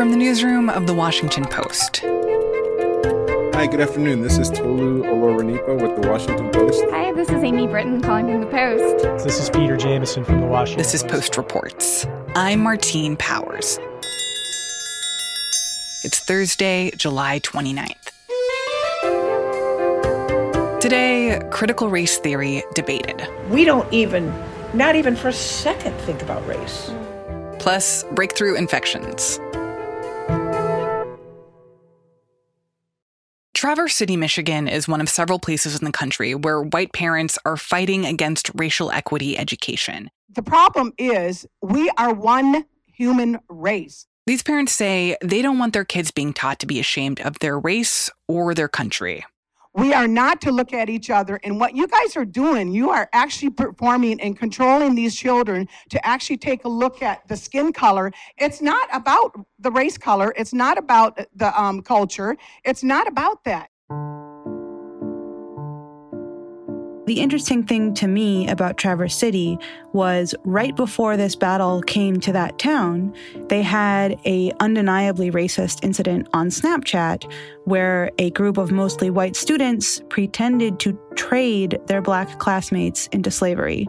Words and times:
From 0.00 0.12
the 0.12 0.16
newsroom 0.16 0.70
of 0.70 0.86
The 0.86 0.94
Washington 0.94 1.44
Post. 1.44 1.98
Hi, 3.54 3.66
good 3.66 3.80
afternoon. 3.80 4.22
This 4.22 4.38
is 4.38 4.48
Tolu 4.48 5.02
Olorunnipa 5.02 5.78
with 5.78 6.00
The 6.00 6.08
Washington 6.08 6.50
Post. 6.52 6.82
Hi, 6.88 7.12
this 7.12 7.28
is 7.28 7.42
Amy 7.42 7.66
Brittain 7.66 8.02
calling 8.02 8.28
from 8.28 8.40
The 8.40 8.46
Post. 8.46 9.04
This 9.22 9.38
is 9.38 9.50
Peter 9.50 9.76
Jamison 9.76 10.24
from 10.24 10.40
The 10.40 10.46
Washington 10.46 10.82
This 10.82 10.94
is 10.94 11.02
Post 11.02 11.36
Reports. 11.36 12.06
I'm 12.34 12.60
Martine 12.60 13.14
Powers. 13.18 13.78
It's 16.02 16.18
Thursday, 16.18 16.92
July 16.96 17.40
29th. 17.40 18.12
Today, 20.80 21.46
critical 21.50 21.90
race 21.90 22.16
theory 22.16 22.64
debated. 22.74 23.28
We 23.50 23.66
don't 23.66 23.92
even, 23.92 24.32
not 24.72 24.96
even 24.96 25.14
for 25.14 25.28
a 25.28 25.32
second, 25.34 25.94
think 26.06 26.22
about 26.22 26.46
race. 26.48 26.90
Plus, 27.58 28.04
breakthrough 28.14 28.54
infections. 28.54 29.38
Traverse 33.60 33.94
City, 33.94 34.16
Michigan 34.16 34.68
is 34.68 34.88
one 34.88 35.02
of 35.02 35.10
several 35.10 35.38
places 35.38 35.78
in 35.78 35.84
the 35.84 35.92
country 35.92 36.34
where 36.34 36.62
white 36.62 36.94
parents 36.94 37.38
are 37.44 37.58
fighting 37.58 38.06
against 38.06 38.50
racial 38.54 38.90
equity 38.90 39.36
education. 39.36 40.10
The 40.30 40.42
problem 40.42 40.94
is 40.96 41.46
we 41.60 41.90
are 41.98 42.14
one 42.14 42.64
human 42.86 43.38
race. 43.50 44.06
These 44.26 44.42
parents 44.42 44.72
say 44.72 45.14
they 45.22 45.42
don't 45.42 45.58
want 45.58 45.74
their 45.74 45.84
kids 45.84 46.10
being 46.10 46.32
taught 46.32 46.58
to 46.60 46.66
be 46.66 46.80
ashamed 46.80 47.20
of 47.20 47.38
their 47.40 47.58
race 47.58 48.08
or 48.26 48.54
their 48.54 48.66
country. 48.66 49.26
We 49.74 49.94
are 49.94 50.08
not 50.08 50.40
to 50.42 50.50
look 50.50 50.72
at 50.72 50.90
each 50.90 51.10
other. 51.10 51.38
And 51.44 51.60
what 51.60 51.76
you 51.76 51.86
guys 51.86 52.16
are 52.16 52.24
doing, 52.24 52.72
you 52.72 52.90
are 52.90 53.08
actually 53.12 53.50
performing 53.50 54.20
and 54.20 54.36
controlling 54.36 54.96
these 54.96 55.14
children 55.14 55.68
to 55.90 56.04
actually 56.06 56.38
take 56.38 56.64
a 56.64 56.68
look 56.68 57.02
at 57.02 57.26
the 57.28 57.36
skin 57.36 57.72
color. 57.72 58.10
It's 58.36 58.60
not 58.60 58.88
about 58.92 59.38
the 59.60 59.70
race 59.70 59.96
color, 59.96 60.34
it's 60.36 60.52
not 60.52 60.76
about 60.76 61.20
the 61.34 61.60
um, 61.60 61.82
culture, 61.82 62.36
it's 62.64 62.82
not 62.82 63.06
about 63.06 63.44
that. 63.44 63.70
The 67.10 67.20
interesting 67.20 67.64
thing 67.64 67.92
to 67.94 68.06
me 68.06 68.48
about 68.48 68.76
Traverse 68.76 69.16
City 69.16 69.58
was 69.92 70.32
right 70.44 70.76
before 70.76 71.16
this 71.16 71.34
battle 71.34 71.82
came 71.82 72.20
to 72.20 72.32
that 72.34 72.56
town, 72.60 73.12
they 73.48 73.62
had 73.62 74.16
a 74.24 74.52
undeniably 74.60 75.32
racist 75.32 75.82
incident 75.82 76.28
on 76.34 76.50
Snapchat 76.50 77.28
where 77.64 78.12
a 78.18 78.30
group 78.30 78.58
of 78.58 78.70
mostly 78.70 79.10
white 79.10 79.34
students 79.34 80.00
pretended 80.08 80.78
to 80.78 80.96
trade 81.16 81.80
their 81.88 82.00
black 82.00 82.38
classmates 82.38 83.08
into 83.08 83.32
slavery. 83.32 83.88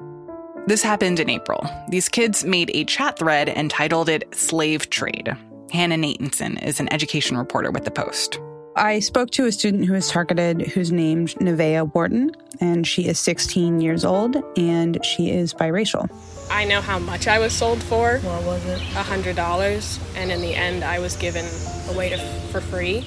This 0.66 0.82
happened 0.82 1.20
in 1.20 1.30
April. 1.30 1.64
These 1.90 2.10
kids 2.10 2.44
made 2.44 2.72
a 2.74 2.86
chat 2.86 3.20
thread 3.20 3.50
and 3.50 3.70
titled 3.70 4.10
it 4.10 4.34
Slave 4.34 4.90
Trade. 4.90 5.30
Hannah 5.70 5.96
Natanson 5.96 6.60
is 6.66 6.80
an 6.80 6.92
education 6.92 7.38
reporter 7.38 7.70
with 7.70 7.86
The 7.86 7.92
Post. 7.92 8.40
I 8.76 9.00
spoke 9.00 9.32
to 9.32 9.46
a 9.46 9.52
student 9.52 9.86
who 9.86 9.94
was 9.94 10.10
targeted 10.10 10.62
who's 10.62 10.92
named 10.92 11.36
Nevaeh 11.36 11.94
Wharton, 11.94 12.32
and 12.62 12.88
she 12.88 13.06
is 13.06 13.20
16 13.20 13.82
years 13.82 14.06
old 14.06 14.42
and 14.58 15.04
she 15.04 15.30
is 15.30 15.54
biracial. 15.54 16.10
I 16.50 16.64
know 16.64 16.80
how 16.80 16.98
much 16.98 17.28
I 17.28 17.40
was 17.40 17.54
sold 17.54 17.84
for. 17.84 18.20
What 18.20 18.44
was 18.44 18.66
it? 18.66 18.80
A 18.80 19.04
hundred 19.04 19.36
dollars, 19.36 20.00
and 20.16 20.32
in 20.32 20.42
the 20.42 20.54
end, 20.54 20.84
I 20.84 21.00
was 21.00 21.16
given 21.18 21.46
away 21.90 22.10
to, 22.10 22.18
for 22.52 22.62
free. 22.62 23.06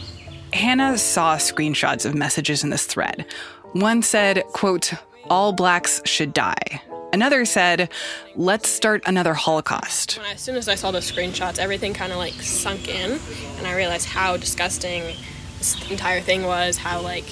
Hannah 0.52 0.98
saw 0.98 1.36
screenshots 1.36 2.04
of 2.04 2.14
messages 2.14 2.62
in 2.62 2.70
this 2.70 2.84
thread. 2.84 3.26
One 3.72 4.02
said, 4.02 4.44
quote, 4.52 4.92
all 5.30 5.52
blacks 5.52 6.00
should 6.04 6.32
die. 6.32 6.82
Another 7.12 7.44
said, 7.44 7.90
let's 8.34 8.68
start 8.68 9.02
another 9.06 9.34
Holocaust. 9.34 10.16
When 10.18 10.26
I, 10.26 10.32
as 10.32 10.40
soon 10.40 10.56
as 10.56 10.68
I 10.68 10.74
saw 10.74 10.90
those 10.90 11.10
screenshots, 11.10 11.58
everything 11.58 11.94
kind 11.94 12.12
of 12.12 12.18
like 12.18 12.34
sunk 12.34 12.88
in, 12.88 13.18
and 13.58 13.66
I 13.66 13.74
realized 13.76 14.06
how 14.06 14.36
disgusting 14.36 15.14
entire 15.90 16.20
thing 16.20 16.44
was, 16.44 16.76
how 16.76 17.00
like 17.00 17.24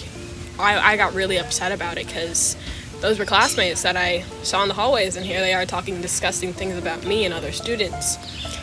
I, 0.58 0.92
I 0.92 0.96
got 0.96 1.14
really 1.14 1.38
upset 1.38 1.72
about 1.72 1.98
it 1.98 2.06
because 2.06 2.56
those 3.00 3.18
were 3.18 3.24
classmates 3.24 3.82
that 3.82 3.96
I 3.96 4.22
saw 4.42 4.62
in 4.62 4.68
the 4.68 4.74
hallways, 4.74 5.16
and 5.16 5.26
here 5.26 5.40
they 5.40 5.54
are 5.54 5.66
talking 5.66 6.00
disgusting 6.00 6.52
things 6.52 6.76
about 6.76 7.04
me 7.04 7.24
and 7.24 7.34
other 7.34 7.52
students. 7.52 8.16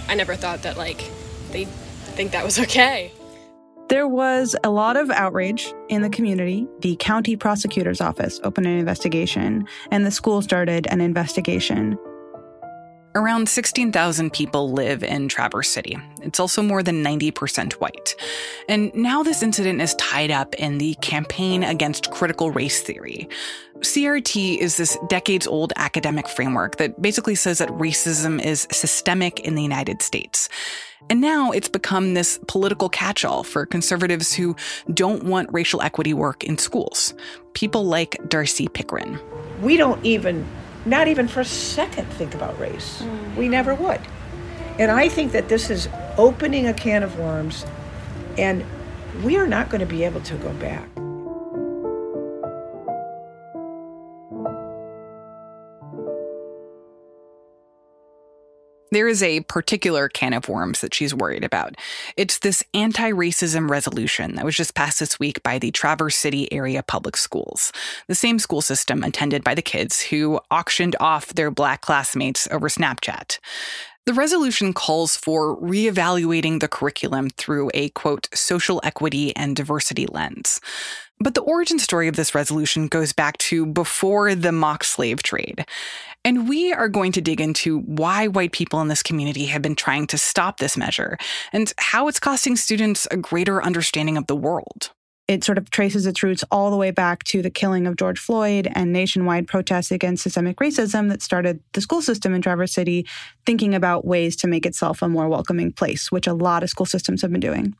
I 0.07 0.15
never 0.15 0.35
thought 0.35 0.63
that 0.63 0.77
like 0.77 1.09
they 1.51 1.65
think 1.65 2.31
that 2.31 2.43
was 2.43 2.59
okay. 2.67 3.11
There 3.89 4.07
was 4.07 4.55
a 4.63 4.69
lot 4.69 4.97
of 4.97 5.09
outrage 5.09 5.73
in 5.89 6.03
the 6.03 6.11
community. 6.11 6.67
The 6.81 6.95
county 6.97 7.35
prosecutor's 7.35 8.01
office 8.01 8.39
opened 8.43 8.67
an 8.67 8.77
investigation, 8.77 9.67
and 9.89 10.05
the 10.05 10.11
school 10.11 10.43
started 10.43 10.85
an 10.87 11.01
investigation. 11.01 11.97
Around 13.15 13.49
16,000 13.49 14.31
people 14.31 14.71
live 14.71 15.03
in 15.03 15.29
Traverse 15.29 15.69
City. 15.69 15.97
It's 16.21 16.39
also 16.39 16.61
more 16.61 16.83
than 16.83 17.03
90% 17.03 17.73
white. 17.73 18.15
And 18.67 18.93
now 18.93 19.23
this 19.23 19.41
incident 19.41 19.81
is 19.81 19.95
tied 19.95 20.29
up 20.29 20.53
in 20.55 20.77
the 20.77 20.93
campaign 20.95 21.63
against 21.63 22.11
critical 22.11 22.51
race 22.51 22.81
theory. 22.83 23.27
CRT 23.79 24.59
is 24.59 24.77
this 24.77 24.95
decades 25.07 25.47
old 25.47 25.73
academic 25.75 26.27
framework 26.27 26.77
that 26.77 27.01
basically 27.01 27.33
says 27.33 27.57
that 27.57 27.69
racism 27.69 28.39
is 28.43 28.67
systemic 28.71 29.39
in 29.39 29.55
the 29.55 29.63
United 29.63 30.03
States. 30.03 30.47
And 31.09 31.19
now 31.19 31.49
it's 31.49 31.69
become 31.69 32.13
this 32.13 32.39
political 32.47 32.89
catch 32.89 33.25
all 33.25 33.43
for 33.43 33.65
conservatives 33.65 34.33
who 34.33 34.55
don't 34.93 35.23
want 35.23 35.51
racial 35.51 35.81
equity 35.81 36.13
work 36.13 36.43
in 36.43 36.59
schools. 36.59 37.15
People 37.53 37.85
like 37.85 38.17
Darcy 38.27 38.67
Pickren. 38.67 39.19
We 39.61 39.77
don't 39.77 40.03
even, 40.05 40.45
not 40.89 41.07
even 41.07 41.27
for 41.27 41.41
a 41.41 41.45
second, 41.45 42.05
think 42.13 42.33
about 42.33 42.59
race. 42.59 43.01
Mm. 43.01 43.35
We 43.35 43.47
never 43.47 43.75
would. 43.75 44.01
And 44.77 44.89
I 44.91 45.09
think 45.09 45.33
that 45.33 45.49
this 45.49 45.69
is 45.69 45.89
opening 46.17 46.67
a 46.67 46.73
can 46.73 47.03
of 47.03 47.19
worms, 47.19 47.65
and 48.37 48.65
we 49.23 49.37
are 49.37 49.47
not 49.47 49.69
going 49.69 49.81
to 49.81 49.85
be 49.85 50.03
able 50.03 50.21
to 50.21 50.35
go 50.35 50.53
back. 50.53 50.87
There 58.91 59.07
is 59.07 59.21
a 59.21 59.41
particular 59.41 60.09
can 60.09 60.33
of 60.33 60.49
worms 60.49 60.81
that 60.81 60.93
she's 60.93 61.13
worried 61.13 61.43
about. 61.43 61.75
It's 62.17 62.39
this 62.39 62.63
anti 62.73 63.11
racism 63.11 63.69
resolution 63.69 64.35
that 64.35 64.45
was 64.45 64.55
just 64.55 64.75
passed 64.75 64.99
this 64.99 65.19
week 65.19 65.43
by 65.43 65.59
the 65.59 65.71
Traverse 65.71 66.15
City 66.15 66.51
Area 66.51 66.81
Public 66.81 67.15
Schools, 67.15 67.71
the 68.07 68.15
same 68.15 68.39
school 68.39 68.61
system 68.61 69.03
attended 69.03 69.43
by 69.43 69.53
the 69.53 69.61
kids 69.61 70.01
who 70.01 70.39
auctioned 70.49 70.95
off 70.99 71.33
their 71.33 71.51
black 71.51 71.81
classmates 71.81 72.47
over 72.51 72.69
Snapchat. 72.69 73.39
The 74.05 74.13
resolution 74.13 74.73
calls 74.73 75.15
for 75.15 75.55
reevaluating 75.57 76.61
the 76.61 76.67
curriculum 76.67 77.29
through 77.29 77.69
a 77.75 77.89
quote, 77.89 78.27
social 78.33 78.81
equity 78.83 79.35
and 79.35 79.55
diversity 79.55 80.07
lens. 80.07 80.59
But 81.19 81.35
the 81.35 81.41
origin 81.41 81.79
story 81.79 82.07
of 82.07 82.15
this 82.15 82.33
resolution 82.33 82.87
goes 82.87 83.13
back 83.13 83.37
to 83.39 83.65
before 83.65 84.33
the 84.33 84.53
mock 84.53 84.83
slave 84.83 85.21
trade. 85.21 85.65
And 86.25 86.49
we 86.49 86.73
are 86.73 86.89
going 86.89 87.11
to 87.13 87.21
dig 87.21 87.39
into 87.39 87.79
why 87.79 88.27
white 88.27 88.51
people 88.51 88.81
in 88.81 88.89
this 88.89 89.01
community 89.01 89.45
have 89.45 89.61
been 89.61 89.75
trying 89.75 90.05
to 90.07 90.17
stop 90.17 90.57
this 90.57 90.75
measure 90.75 91.17
and 91.53 91.71
how 91.77 92.07
it's 92.07 92.19
costing 92.19 92.55
students 92.55 93.07
a 93.09 93.17
greater 93.17 93.63
understanding 93.63 94.17
of 94.17 94.27
the 94.27 94.35
world. 94.35 94.91
It 95.29 95.43
sort 95.43 95.59
of 95.59 95.69
traces 95.69 96.07
its 96.07 96.23
roots 96.23 96.43
all 96.49 96.71
the 96.71 96.77
way 96.77 96.89
back 96.89 97.23
to 97.25 97.43
the 97.43 97.51
killing 97.51 97.85
of 97.85 97.95
George 97.95 98.17
Floyd 98.17 98.67
and 98.73 98.91
nationwide 98.91 99.47
protests 99.47 99.91
against 99.91 100.23
systemic 100.23 100.57
racism 100.57 101.07
that 101.09 101.21
started 101.21 101.61
the 101.73 101.81
school 101.81 102.01
system 102.01 102.33
in 102.33 102.41
Traverse 102.41 102.73
City 102.73 103.07
thinking 103.45 103.75
about 103.75 104.05
ways 104.05 104.35
to 104.37 104.47
make 104.47 104.65
itself 104.65 105.03
a 105.03 105.07
more 105.07 105.29
welcoming 105.29 105.71
place, 105.71 106.11
which 106.11 106.25
a 106.25 106.33
lot 106.33 106.63
of 106.63 106.69
school 106.69 106.87
systems 106.87 107.21
have 107.21 107.31
been 107.31 107.39
doing. 107.39 107.75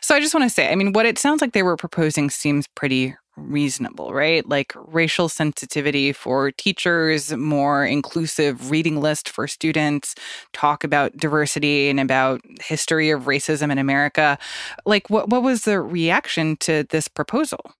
So 0.00 0.14
I 0.14 0.20
just 0.20 0.34
want 0.34 0.44
to 0.44 0.50
say, 0.50 0.72
I 0.72 0.74
mean, 0.74 0.92
what 0.92 1.06
it 1.06 1.18
sounds 1.18 1.40
like 1.40 1.52
they 1.52 1.62
were 1.62 1.76
proposing 1.76 2.30
seems 2.30 2.66
pretty 2.74 3.14
reasonable, 3.48 4.12
right? 4.12 4.48
Like 4.48 4.72
racial 4.76 5.28
sensitivity 5.28 6.12
for 6.12 6.50
teachers, 6.50 7.32
more 7.32 7.84
inclusive 7.84 8.70
reading 8.70 9.00
list 9.00 9.28
for 9.28 9.46
students, 9.48 10.14
talk 10.52 10.84
about 10.84 11.16
diversity 11.16 11.88
and 11.88 12.00
about 12.00 12.40
history 12.60 13.10
of 13.10 13.22
racism 13.22 13.70
in 13.70 13.78
America. 13.78 14.38
Like 14.86 15.10
what 15.10 15.28
what 15.28 15.42
was 15.42 15.62
the 15.62 15.80
reaction 15.80 16.56
to 16.58 16.84
this 16.90 17.08
proposal? 17.08 17.72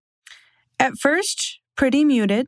At 0.78 0.98
first, 0.98 1.60
pretty 1.76 2.04
muted. 2.04 2.46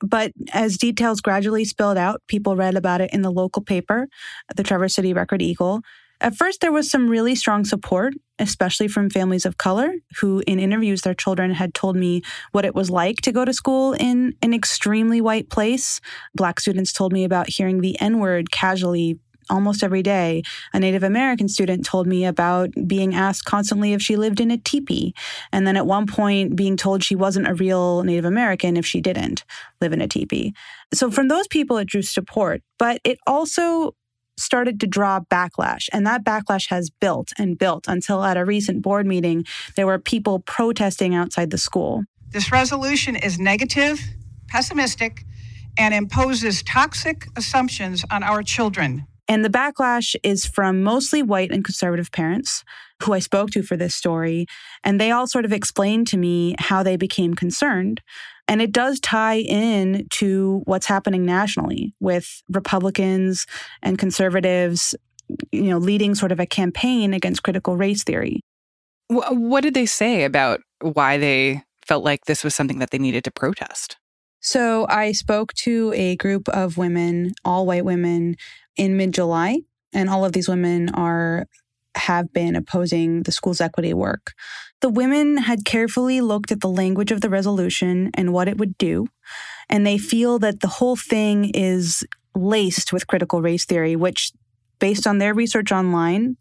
But 0.00 0.32
as 0.52 0.76
details 0.76 1.20
gradually 1.20 1.64
spilled 1.64 1.98
out, 1.98 2.22
people 2.28 2.56
read 2.56 2.76
about 2.76 3.00
it 3.00 3.10
in 3.12 3.22
the 3.22 3.30
local 3.30 3.62
paper, 3.62 4.08
the 4.56 4.62
Traverse 4.62 4.94
City 4.94 5.12
Record 5.12 5.42
Eagle. 5.42 5.82
At 6.20 6.34
first, 6.34 6.60
there 6.60 6.72
was 6.72 6.90
some 6.90 7.08
really 7.08 7.34
strong 7.34 7.64
support, 7.64 8.14
especially 8.38 8.88
from 8.88 9.08
families 9.08 9.46
of 9.46 9.58
color 9.58 9.92
who, 10.20 10.42
in 10.46 10.58
interviews, 10.58 11.02
their 11.02 11.14
children 11.14 11.52
had 11.52 11.74
told 11.74 11.96
me 11.96 12.22
what 12.52 12.64
it 12.64 12.74
was 12.74 12.90
like 12.90 13.16
to 13.22 13.32
go 13.32 13.44
to 13.44 13.52
school 13.52 13.92
in 13.92 14.34
an 14.42 14.52
extremely 14.52 15.20
white 15.20 15.48
place. 15.48 16.00
Black 16.34 16.58
students 16.58 16.92
told 16.92 17.12
me 17.12 17.24
about 17.24 17.48
hearing 17.48 17.80
the 17.80 17.98
N 18.00 18.18
word 18.18 18.50
casually 18.50 19.18
almost 19.50 19.82
every 19.82 20.02
day. 20.02 20.42
A 20.74 20.80
Native 20.80 21.02
American 21.02 21.48
student 21.48 21.84
told 21.84 22.06
me 22.06 22.24
about 22.24 22.70
being 22.86 23.14
asked 23.14 23.44
constantly 23.44 23.92
if 23.92 24.02
she 24.02 24.16
lived 24.16 24.40
in 24.40 24.50
a 24.50 24.58
teepee, 24.58 25.14
and 25.52 25.66
then 25.66 25.76
at 25.76 25.86
one 25.86 26.06
point 26.06 26.56
being 26.56 26.76
told 26.76 27.02
she 27.02 27.14
wasn't 27.14 27.48
a 27.48 27.54
real 27.54 28.02
Native 28.02 28.24
American 28.24 28.76
if 28.76 28.84
she 28.84 29.00
didn't 29.00 29.44
live 29.80 29.92
in 29.92 30.00
a 30.00 30.08
teepee. 30.08 30.52
So 30.92 31.10
from 31.10 31.28
those 31.28 31.48
people, 31.48 31.78
it 31.78 31.88
drew 31.88 32.02
support, 32.02 32.62
but 32.78 33.00
it 33.04 33.18
also 33.26 33.94
started 34.38 34.80
to 34.80 34.86
draw 34.86 35.20
backlash, 35.20 35.88
and 35.92 36.06
that 36.06 36.24
backlash 36.24 36.68
has 36.70 36.90
built 36.90 37.32
and 37.38 37.58
built 37.58 37.86
until 37.88 38.24
at 38.24 38.36
a 38.36 38.44
recent 38.44 38.82
board 38.82 39.06
meeting, 39.06 39.44
there 39.76 39.86
were 39.86 39.98
people 39.98 40.40
protesting 40.40 41.14
outside 41.14 41.50
the 41.50 41.58
school. 41.58 42.04
This 42.30 42.52
resolution 42.52 43.16
is 43.16 43.38
negative, 43.38 44.00
pessimistic, 44.48 45.24
and 45.78 45.94
imposes 45.94 46.62
toxic 46.62 47.26
assumptions 47.36 48.04
on 48.10 48.22
our 48.22 48.42
children. 48.42 49.06
And 49.28 49.44
the 49.44 49.50
backlash 49.50 50.16
is 50.22 50.46
from 50.46 50.82
mostly 50.82 51.22
white 51.22 51.50
and 51.50 51.64
conservative 51.64 52.10
parents 52.10 52.64
who 53.02 53.12
I 53.12 53.18
spoke 53.18 53.50
to 53.50 53.62
for 53.62 53.76
this 53.76 53.94
story. 53.94 54.46
And 54.82 55.00
they 55.00 55.10
all 55.10 55.26
sort 55.26 55.44
of 55.44 55.52
explained 55.52 56.06
to 56.08 56.16
me 56.16 56.54
how 56.58 56.82
they 56.82 56.96
became 56.96 57.34
concerned. 57.34 58.00
And 58.48 58.62
it 58.62 58.72
does 58.72 58.98
tie 58.98 59.40
in 59.40 60.06
to 60.12 60.62
what's 60.64 60.86
happening 60.86 61.24
nationally 61.24 61.94
with 62.00 62.42
Republicans 62.50 63.46
and 63.82 63.98
conservatives, 63.98 64.94
you 65.52 65.64
know, 65.64 65.78
leading 65.78 66.14
sort 66.14 66.32
of 66.32 66.40
a 66.40 66.46
campaign 66.46 67.12
against 67.12 67.42
critical 67.42 67.76
race 67.76 68.02
theory. 68.02 68.40
What 69.08 69.60
did 69.60 69.74
they 69.74 69.86
say 69.86 70.24
about 70.24 70.60
why 70.80 71.18
they 71.18 71.62
felt 71.86 72.04
like 72.04 72.24
this 72.24 72.42
was 72.42 72.54
something 72.54 72.78
that 72.78 72.90
they 72.90 72.98
needed 72.98 73.24
to 73.24 73.30
protest? 73.30 73.98
So 74.40 74.86
I 74.88 75.12
spoke 75.12 75.52
to 75.54 75.92
a 75.94 76.16
group 76.16 76.48
of 76.48 76.78
women, 76.78 77.32
all 77.44 77.66
white 77.66 77.84
women, 77.84 78.36
in 78.76 78.96
mid 78.96 79.12
July, 79.12 79.60
and 79.92 80.08
all 80.08 80.24
of 80.24 80.32
these 80.32 80.48
women 80.48 80.88
are 80.90 81.46
have 81.96 82.32
been 82.32 82.54
opposing 82.56 83.22
the 83.22 83.32
school's 83.32 83.60
equity 83.60 83.94
work. 83.94 84.32
The 84.80 84.88
women 84.88 85.38
had 85.38 85.64
carefully 85.64 86.20
looked 86.20 86.52
at 86.52 86.60
the 86.60 86.68
language 86.68 87.10
of 87.10 87.20
the 87.20 87.30
resolution 87.30 88.10
and 88.14 88.32
what 88.32 88.48
it 88.48 88.58
would 88.58 88.78
do, 88.78 89.06
and 89.68 89.86
they 89.86 89.98
feel 89.98 90.38
that 90.38 90.60
the 90.60 90.68
whole 90.68 90.96
thing 90.96 91.50
is 91.54 92.04
laced 92.34 92.92
with 92.92 93.06
critical 93.06 93.42
race 93.42 93.64
theory, 93.64 93.96
which, 93.96 94.32
based 94.78 95.06
on 95.06 95.18
their 95.18 95.34
research 95.34 95.72
online, 95.72 96.36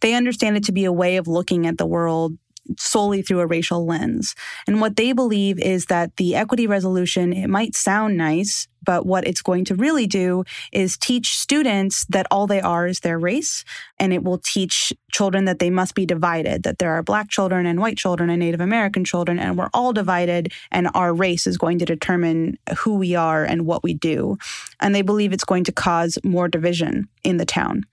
they 0.00 0.14
understand 0.14 0.56
it 0.56 0.64
to 0.64 0.72
be 0.72 0.84
a 0.84 0.92
way 0.92 1.16
of 1.16 1.28
looking 1.28 1.66
at 1.66 1.78
the 1.78 1.86
world 1.86 2.36
solely 2.78 3.22
through 3.22 3.40
a 3.40 3.46
racial 3.46 3.84
lens. 3.84 4.34
And 4.66 4.80
what 4.80 4.96
they 4.96 5.12
believe 5.12 5.58
is 5.58 5.86
that 5.86 6.16
the 6.16 6.34
equity 6.34 6.66
resolution, 6.66 7.32
it 7.32 7.48
might 7.48 7.74
sound 7.74 8.16
nice, 8.16 8.68
but 8.84 9.06
what 9.06 9.26
it's 9.26 9.42
going 9.42 9.64
to 9.66 9.74
really 9.74 10.06
do 10.06 10.44
is 10.72 10.96
teach 10.96 11.36
students 11.36 12.04
that 12.06 12.26
all 12.30 12.46
they 12.46 12.60
are 12.60 12.86
is 12.86 13.00
their 13.00 13.18
race. 13.18 13.64
And 13.98 14.12
it 14.12 14.24
will 14.24 14.38
teach 14.38 14.92
children 15.12 15.44
that 15.44 15.58
they 15.58 15.70
must 15.70 15.94
be 15.94 16.06
divided, 16.06 16.62
that 16.62 16.78
there 16.78 16.92
are 16.92 17.02
black 17.02 17.28
children 17.28 17.66
and 17.66 17.80
white 17.80 17.96
children 17.96 18.30
and 18.30 18.40
Native 18.40 18.60
American 18.60 19.04
children, 19.04 19.38
and 19.38 19.56
we're 19.56 19.70
all 19.72 19.92
divided, 19.92 20.52
and 20.70 20.88
our 20.94 21.14
race 21.14 21.46
is 21.46 21.58
going 21.58 21.78
to 21.78 21.84
determine 21.84 22.58
who 22.78 22.96
we 22.96 23.14
are 23.14 23.44
and 23.44 23.66
what 23.66 23.82
we 23.82 23.94
do. 23.94 24.38
And 24.80 24.94
they 24.94 25.02
believe 25.02 25.32
it's 25.32 25.44
going 25.44 25.64
to 25.64 25.72
cause 25.72 26.18
more 26.24 26.48
division 26.48 27.08
in 27.22 27.36
the 27.36 27.46
town. 27.46 27.84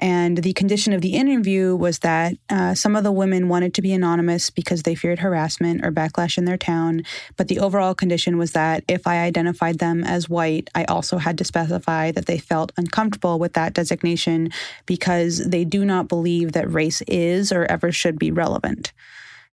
And 0.00 0.38
the 0.38 0.54
condition 0.54 0.94
of 0.94 1.02
the 1.02 1.14
interview 1.14 1.76
was 1.76 1.98
that 2.00 2.34
uh, 2.48 2.74
some 2.74 2.96
of 2.96 3.04
the 3.04 3.12
women 3.12 3.48
wanted 3.48 3.74
to 3.74 3.82
be 3.82 3.92
anonymous 3.92 4.48
because 4.48 4.82
they 4.82 4.94
feared 4.94 5.18
harassment 5.18 5.84
or 5.84 5.92
backlash 5.92 6.38
in 6.38 6.46
their 6.46 6.56
town. 6.56 7.02
But 7.36 7.48
the 7.48 7.60
overall 7.60 7.94
condition 7.94 8.38
was 8.38 8.52
that 8.52 8.82
if 8.88 9.06
I 9.06 9.18
identified 9.18 9.78
them 9.78 10.02
as 10.02 10.28
white, 10.28 10.68
I 10.74 10.84
also 10.84 11.18
had 11.18 11.36
to 11.38 11.44
specify 11.44 12.12
that 12.12 12.26
they 12.26 12.38
felt 12.38 12.72
uncomfortable 12.78 13.38
with 13.38 13.52
that 13.52 13.74
designation 13.74 14.50
because 14.86 15.44
they 15.44 15.64
do 15.64 15.84
not 15.84 16.08
believe 16.08 16.52
that 16.52 16.72
race 16.72 17.02
is 17.02 17.52
or 17.52 17.66
ever 17.66 17.92
should 17.92 18.18
be 18.18 18.30
relevant. 18.30 18.92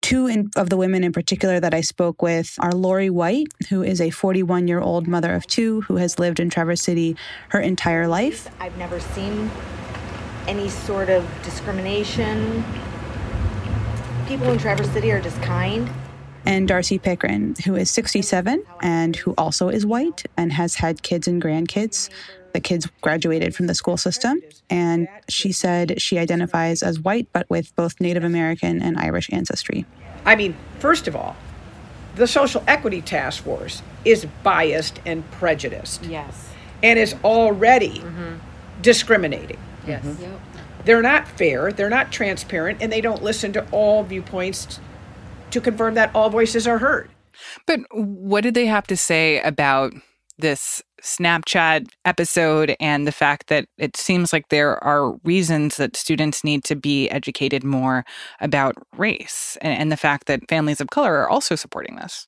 Two 0.01 0.27
in, 0.27 0.51
of 0.55 0.69
the 0.69 0.77
women 0.77 1.03
in 1.03 1.11
particular 1.11 1.59
that 1.59 1.73
I 1.73 1.81
spoke 1.81 2.21
with 2.21 2.53
are 2.59 2.71
Lori 2.71 3.09
White, 3.09 3.47
who 3.69 3.81
is 3.81 3.99
a 3.99 4.11
41 4.11 4.67
year 4.67 4.79
old 4.79 5.07
mother 5.07 5.33
of 5.33 5.47
two 5.47 5.81
who 5.81 5.95
has 5.95 6.19
lived 6.19 6.39
in 6.39 6.51
Traverse 6.51 6.83
City 6.83 7.17
her 7.49 7.59
entire 7.59 8.07
life. 8.07 8.47
I've 8.59 8.77
never 8.77 8.99
seen 8.99 9.49
any 10.47 10.69
sort 10.69 11.09
of 11.09 11.27
discrimination. 11.43 12.63
People 14.27 14.49
in 14.49 14.57
Traverse 14.57 14.89
City 14.91 15.11
are 15.11 15.21
just 15.21 15.41
kind. 15.41 15.89
And 16.45 16.67
Darcy 16.67 16.99
Pickren, 16.99 17.57
who 17.65 17.75
is 17.75 17.89
67 17.89 18.63
and 18.81 19.15
who 19.15 19.33
also 19.37 19.69
is 19.69 19.85
white 19.85 20.25
and 20.37 20.53
has 20.53 20.75
had 20.75 21.01
kids 21.01 21.27
and 21.27 21.41
grandkids. 21.41 22.09
The 22.53 22.59
kids 22.59 22.87
graduated 23.01 23.53
from 23.53 23.67
the 23.67 23.75
school 23.75 23.97
system, 23.97 24.41
and 24.69 25.09
she 25.27 25.51
said 25.51 26.01
she 26.01 26.17
identifies 26.17 26.83
as 26.83 26.99
white 27.01 27.27
but 27.33 27.49
with 27.49 27.75
both 27.75 27.99
Native 27.99 28.23
American 28.23 28.81
and 28.81 28.97
Irish 28.97 29.29
ancestry. 29.33 29.85
I 30.23 30.35
mean, 30.35 30.55
first 30.79 31.07
of 31.07 31.15
all, 31.15 31.35
the 32.15 32.27
Social 32.27 32.63
Equity 32.65 33.01
Task 33.01 33.43
Force 33.43 33.81
is 34.05 34.25
biased 34.41 35.01
and 35.05 35.29
prejudiced. 35.31 36.05
Yes. 36.05 36.49
And 36.81 36.97
is 36.97 37.15
already 37.23 37.99
mm-hmm. 37.99 38.35
discriminating. 38.81 39.59
Yes. 39.87 40.05
Mm-hmm. 40.05 40.21
Yep. 40.23 40.39
They're 40.85 41.01
not 41.01 41.27
fair, 41.27 41.71
they're 41.71 41.89
not 41.89 42.11
transparent, 42.11 42.81
and 42.81 42.91
they 42.91 43.01
don't 43.01 43.23
listen 43.23 43.51
to 43.53 43.67
all 43.71 44.03
viewpoints 44.03 44.79
to 45.51 45.59
confirm 45.59 45.95
that 45.95 46.13
all 46.13 46.29
voices 46.29 46.67
are 46.67 46.77
heard. 46.77 47.09
But 47.65 47.81
what 47.91 48.41
did 48.41 48.53
they 48.53 48.67
have 48.67 48.87
to 48.87 48.97
say 48.97 49.41
about 49.41 49.93
this 50.37 50.83
Snapchat 51.01 51.87
episode 52.03 52.75
and 52.79 53.07
the 53.07 53.11
fact 53.11 53.47
that 53.47 53.67
it 53.77 53.95
seems 53.95 54.33
like 54.33 54.49
there 54.49 54.83
are 54.83 55.13
reasons 55.23 55.77
that 55.77 55.95
students 55.95 56.43
need 56.43 56.63
to 56.65 56.75
be 56.75 57.09
educated 57.09 57.63
more 57.63 58.03
about 58.41 58.75
race 58.97 59.57
and, 59.61 59.79
and 59.79 59.91
the 59.91 59.97
fact 59.97 60.27
that 60.27 60.47
families 60.49 60.81
of 60.81 60.89
color 60.89 61.15
are 61.15 61.29
also 61.29 61.55
supporting 61.55 61.95
this? 61.95 62.27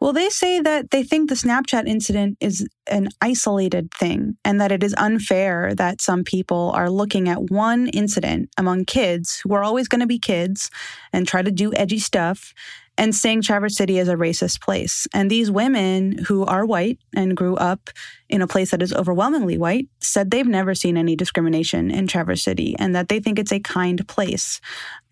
Well, 0.00 0.12
they 0.12 0.28
say 0.28 0.60
that 0.60 0.90
they 0.90 1.02
think 1.02 1.28
the 1.28 1.34
Snapchat 1.34 1.88
incident 1.88 2.36
is 2.40 2.66
an 2.86 3.08
isolated 3.22 3.90
thing 3.92 4.36
and 4.44 4.60
that 4.60 4.70
it 4.70 4.82
is 4.82 4.94
unfair 4.98 5.74
that 5.74 6.02
some 6.02 6.22
people 6.22 6.70
are 6.74 6.90
looking 6.90 7.28
at 7.28 7.50
one 7.50 7.88
incident 7.88 8.50
among 8.58 8.84
kids 8.84 9.40
who 9.42 9.54
are 9.54 9.64
always 9.64 9.88
going 9.88 10.02
to 10.02 10.06
be 10.06 10.18
kids 10.18 10.70
and 11.12 11.26
try 11.26 11.40
to 11.40 11.50
do 11.50 11.72
edgy 11.74 11.98
stuff 11.98 12.52
and 12.98 13.14
saying 13.14 13.42
Traverse 13.42 13.76
City 13.76 13.98
is 13.98 14.08
a 14.08 14.16
racist 14.16 14.60
place. 14.60 15.06
And 15.12 15.30
these 15.30 15.50
women 15.50 16.18
who 16.26 16.44
are 16.44 16.64
white 16.64 16.98
and 17.14 17.36
grew 17.36 17.56
up 17.56 17.90
in 18.28 18.42
a 18.42 18.46
place 18.46 18.70
that 18.70 18.82
is 18.82 18.92
overwhelmingly 18.92 19.56
white 19.56 19.88
said 20.00 20.30
they've 20.30 20.46
never 20.46 20.74
seen 20.74 20.96
any 20.96 21.14
discrimination 21.14 21.90
in 21.90 22.06
Traverse 22.06 22.42
City 22.42 22.74
and 22.78 22.94
that 22.94 23.08
they 23.08 23.20
think 23.20 23.38
it's 23.38 23.52
a 23.52 23.60
kind 23.60 24.06
place. 24.08 24.60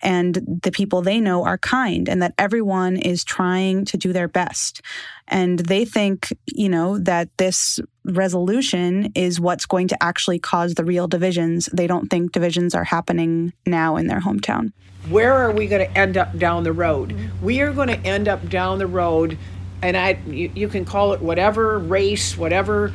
And 0.02 0.60
the 0.62 0.72
people 0.72 1.00
they 1.00 1.20
know 1.20 1.44
are 1.44 1.58
kind 1.58 2.08
and 2.08 2.20
that 2.22 2.34
everyone 2.38 2.96
is 2.96 3.24
trying 3.24 3.84
to 3.86 3.96
do 3.96 4.12
their 4.12 4.28
best. 4.28 4.82
And 5.28 5.60
they 5.60 5.84
think, 5.84 6.36
you 6.46 6.68
know, 6.68 6.98
that 6.98 7.28
this 7.38 7.80
resolution 8.04 9.12
is 9.14 9.40
what's 9.40 9.64
going 9.64 9.88
to 9.88 10.02
actually 10.02 10.38
cause 10.38 10.74
the 10.74 10.84
real 10.84 11.08
divisions. 11.08 11.68
They 11.72 11.86
don't 11.86 12.08
think 12.08 12.32
divisions 12.32 12.74
are 12.74 12.84
happening 12.84 13.52
now 13.66 13.96
in 13.96 14.08
their 14.08 14.20
hometown 14.20 14.72
where 15.08 15.34
are 15.34 15.50
we 15.50 15.66
going 15.66 15.86
to 15.86 15.98
end 15.98 16.16
up 16.16 16.38
down 16.38 16.64
the 16.64 16.72
road? 16.72 17.14
We 17.42 17.60
are 17.60 17.72
going 17.72 17.88
to 17.88 17.98
end 17.98 18.26
up 18.26 18.48
down 18.48 18.78
the 18.78 18.86
road, 18.86 19.36
and 19.84 19.98
I 19.98 20.18
you, 20.26 20.50
you 20.54 20.68
can 20.68 20.84
call 20.84 21.12
it 21.12 21.20
whatever 21.20 21.78
race, 21.78 22.36
whatever 22.38 22.92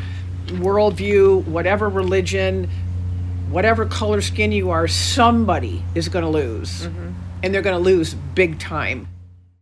worldview, 0.48 1.46
whatever 1.46 1.88
religion, 1.88 2.68
whatever 3.50 3.86
color 3.86 4.22
skin 4.22 4.52
you 4.52 4.72
are, 4.72 4.88
somebody 4.88 5.84
is 5.94 6.10
going 6.10 6.26
to 6.26 6.32
lose, 6.32 6.88
mm-hmm. 6.88 7.12
and 7.44 7.54
they're 7.54 7.62
going 7.62 7.78
to 7.78 7.84
lose 7.84 8.16
big 8.16 8.60
time. 8.60 9.08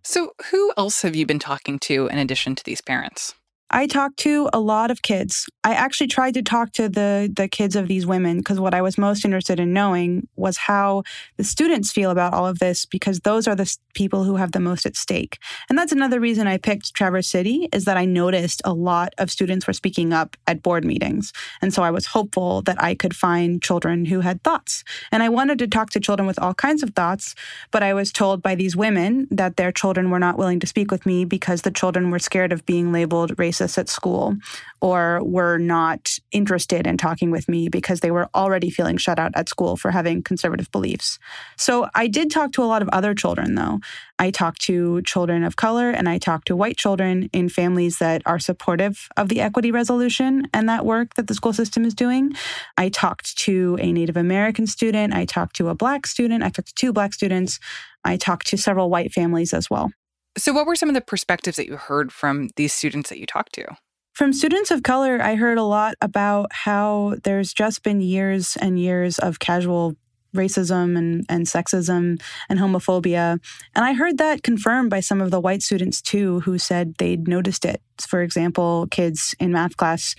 So, 0.03 0.31
who 0.51 0.72
else 0.77 1.01
have 1.01 1.17
you 1.17 1.25
been 1.25 1.39
talking 1.39 1.79
to 1.79 2.07
in 2.07 2.17
addition 2.17 2.55
to 2.55 2.63
these 2.63 2.79
parents? 2.79 3.36
I 3.69 3.86
talked 3.86 4.17
to 4.19 4.50
a 4.53 4.62
lot 4.62 4.91
of 4.91 5.01
kids. 5.01 5.45
I 5.65 5.74
actually 5.74 6.07
tried 6.07 6.36
to 6.36 6.41
talk 6.41 6.71
to 6.74 6.88
the 6.88 7.31
the 7.36 7.50
kids 7.50 7.75
of 7.75 7.89
these 7.89 8.05
women 8.05 8.38
because 8.38 8.62
what 8.62 8.74
I 8.74 8.81
was 8.81 8.97
most 8.97 9.25
interested 9.25 9.59
in 9.59 9.74
knowing 9.74 10.27
was 10.38 10.55
how 10.55 11.03
the 11.36 11.43
students 11.43 11.91
feel 11.91 12.09
about 12.09 12.33
all 12.33 12.47
of 12.47 12.59
this 12.59 12.86
because 12.86 13.19
those 13.19 13.45
are 13.45 13.55
the 13.55 13.75
people 13.93 14.24
who 14.24 14.38
have 14.38 14.53
the 14.53 14.62
most 14.62 14.86
at 14.86 14.95
stake. 14.95 15.38
And 15.69 15.77
that's 15.77 15.91
another 15.91 16.21
reason 16.21 16.47
I 16.47 16.57
picked 16.57 16.93
Traverse 16.93 17.27
City 17.27 17.67
is 17.74 17.83
that 17.83 17.97
I 17.97 18.05
noticed 18.05 18.62
a 18.63 18.74
lot 18.74 19.13
of 19.17 19.29
students 19.29 19.67
were 19.67 19.74
speaking 19.74 20.13
up 20.13 20.38
at 20.47 20.63
board 20.63 20.86
meetings. 20.86 21.33
And 21.62 21.74
so 21.74 21.83
I 21.83 21.91
was 21.91 22.05
hopeful 22.05 22.62
that 22.62 22.81
I 22.81 22.95
could 22.95 23.15
find 23.15 23.62
children 23.62 24.05
who 24.05 24.21
had 24.21 24.43
thoughts. 24.43 24.86
And 25.12 25.21
I 25.21 25.27
wanted 25.27 25.59
to 25.59 25.67
talk 25.67 25.89
to 25.89 26.00
children 26.00 26.25
with 26.25 26.39
all 26.39 26.53
kinds 26.53 26.83
of 26.83 26.91
thoughts, 26.91 27.36
but 27.71 27.83
I 27.83 27.93
was 27.93 28.13
told 28.13 28.41
by 28.41 28.55
these 28.55 28.77
women 28.77 29.27
that 29.29 29.57
their 29.57 29.74
children 29.74 30.09
were 30.09 30.19
not 30.19 30.38
willing 30.38 30.62
to 30.62 30.67
speak 30.67 30.89
with 30.89 31.05
me 31.05 31.25
because 31.25 31.63
the 31.63 31.71
children 31.71 32.12
were 32.12 32.19
scared 32.19 32.53
of 32.53 32.65
being 32.65 32.93
labeled 32.93 33.36
racist 33.36 33.57
at 33.62 33.90
school 33.90 34.36
or 34.82 35.22
were 35.24 35.58
not 35.58 36.18
interested 36.32 36.86
in 36.86 36.98
talking 36.98 37.32
with 37.32 37.50
me 37.50 37.68
because 37.70 38.02
they 38.02 38.12
were 38.12 38.30
already 38.36 38.70
feeling 38.70 38.98
shut 38.98 39.18
out 39.18 39.32
at 39.36 39.50
school 39.50 39.76
for 39.76 39.92
having 39.92 40.22
conservative 40.22 40.72
beliefs. 40.72 41.18
So 41.58 41.88
I 41.96 42.08
did 42.08 42.30
talk 42.30 42.52
to 42.54 42.64
a 42.64 42.66
lot 42.66 42.82
of 42.82 42.90
other 42.90 43.16
children, 43.16 43.56
though. 43.56 43.80
I 44.20 44.32
talked 44.32 44.62
to 44.64 45.02
children 45.04 45.44
of 45.44 45.56
color 45.56 45.90
and 45.90 46.08
I 46.08 46.18
talked 46.18 46.48
to 46.48 46.56
white 46.56 46.78
children 46.78 47.30
in 47.34 47.50
families 47.50 47.98
that 48.00 48.22
are 48.26 48.40
supportive 48.40 49.08
of 49.18 49.30
the 49.30 49.42
equity 49.42 49.72
resolution 49.72 50.48
and 50.54 50.70
that 50.70 50.86
work 50.86 51.16
that 51.16 51.28
the 51.28 51.34
school 51.34 51.54
system 51.54 51.86
is 51.86 51.94
doing. 51.94 52.32
I 52.78 52.90
talked 52.90 53.38
to 53.40 53.78
a 53.80 53.92
Native 53.92 54.18
American 54.18 54.68
student. 54.68 55.14
I 55.14 55.26
talked 55.26 55.56
to 55.58 55.70
a 55.70 55.76
black 55.76 56.08
student. 56.08 56.44
I 56.44 56.50
talked 56.50 56.70
to 56.70 56.76
two 56.76 56.94
black 56.94 57.14
students. 57.14 57.60
I 58.04 58.18
talked 58.18 58.48
to 58.48 58.58
several 58.58 58.90
white 58.90 59.12
families 59.12 59.54
as 59.54 59.70
well. 59.70 59.92
So, 60.38 60.53
what 60.53 60.67
were 60.67 60.75
some 60.75 60.89
of 60.89 60.96
the 60.96 61.01
perspectives 61.01 61.58
that 61.58 61.65
you 61.65 61.77
heard 61.77 62.12
from 62.12 62.50
these 62.56 62.72
students 62.72 63.10
that 63.10 63.20
you 63.20 63.25
talked 63.25 63.53
to? 63.53 63.65
From 64.13 64.34
students 64.34 64.72
of 64.72 64.84
color, 64.84 65.22
I 65.22 65.36
heard 65.36 65.58
a 65.58 65.63
lot 65.63 65.96
about 66.01 66.51
how 66.51 67.15
there's 67.24 67.53
just 67.53 67.84
been 67.84 68.01
years 68.01 68.58
and 68.60 68.79
years 68.79 69.20
of 69.20 69.39
casual 69.39 69.96
racism 70.36 70.98
and, 70.98 71.25
and 71.29 71.46
sexism 71.46 72.22
and 72.50 72.60
homophobia. 72.60 73.39
And 73.75 73.86
I 73.86 73.94
heard 73.94 74.17
that 74.17 74.44
confirmed 74.44 74.89
by 74.89 75.00
some 75.00 75.22
of 75.22 75.32
the 75.32 75.39
white 75.39 75.63
students 75.63 76.01
too, 76.01 76.41
who 76.41 76.58
said 76.58 76.96
they'd 76.98 77.27
noticed 77.27 77.65
it. 77.65 77.82
For 78.00 78.22
example, 78.22 78.88
kids 78.91 79.36
in 79.39 79.51
math 79.51 79.77
class 79.77 80.15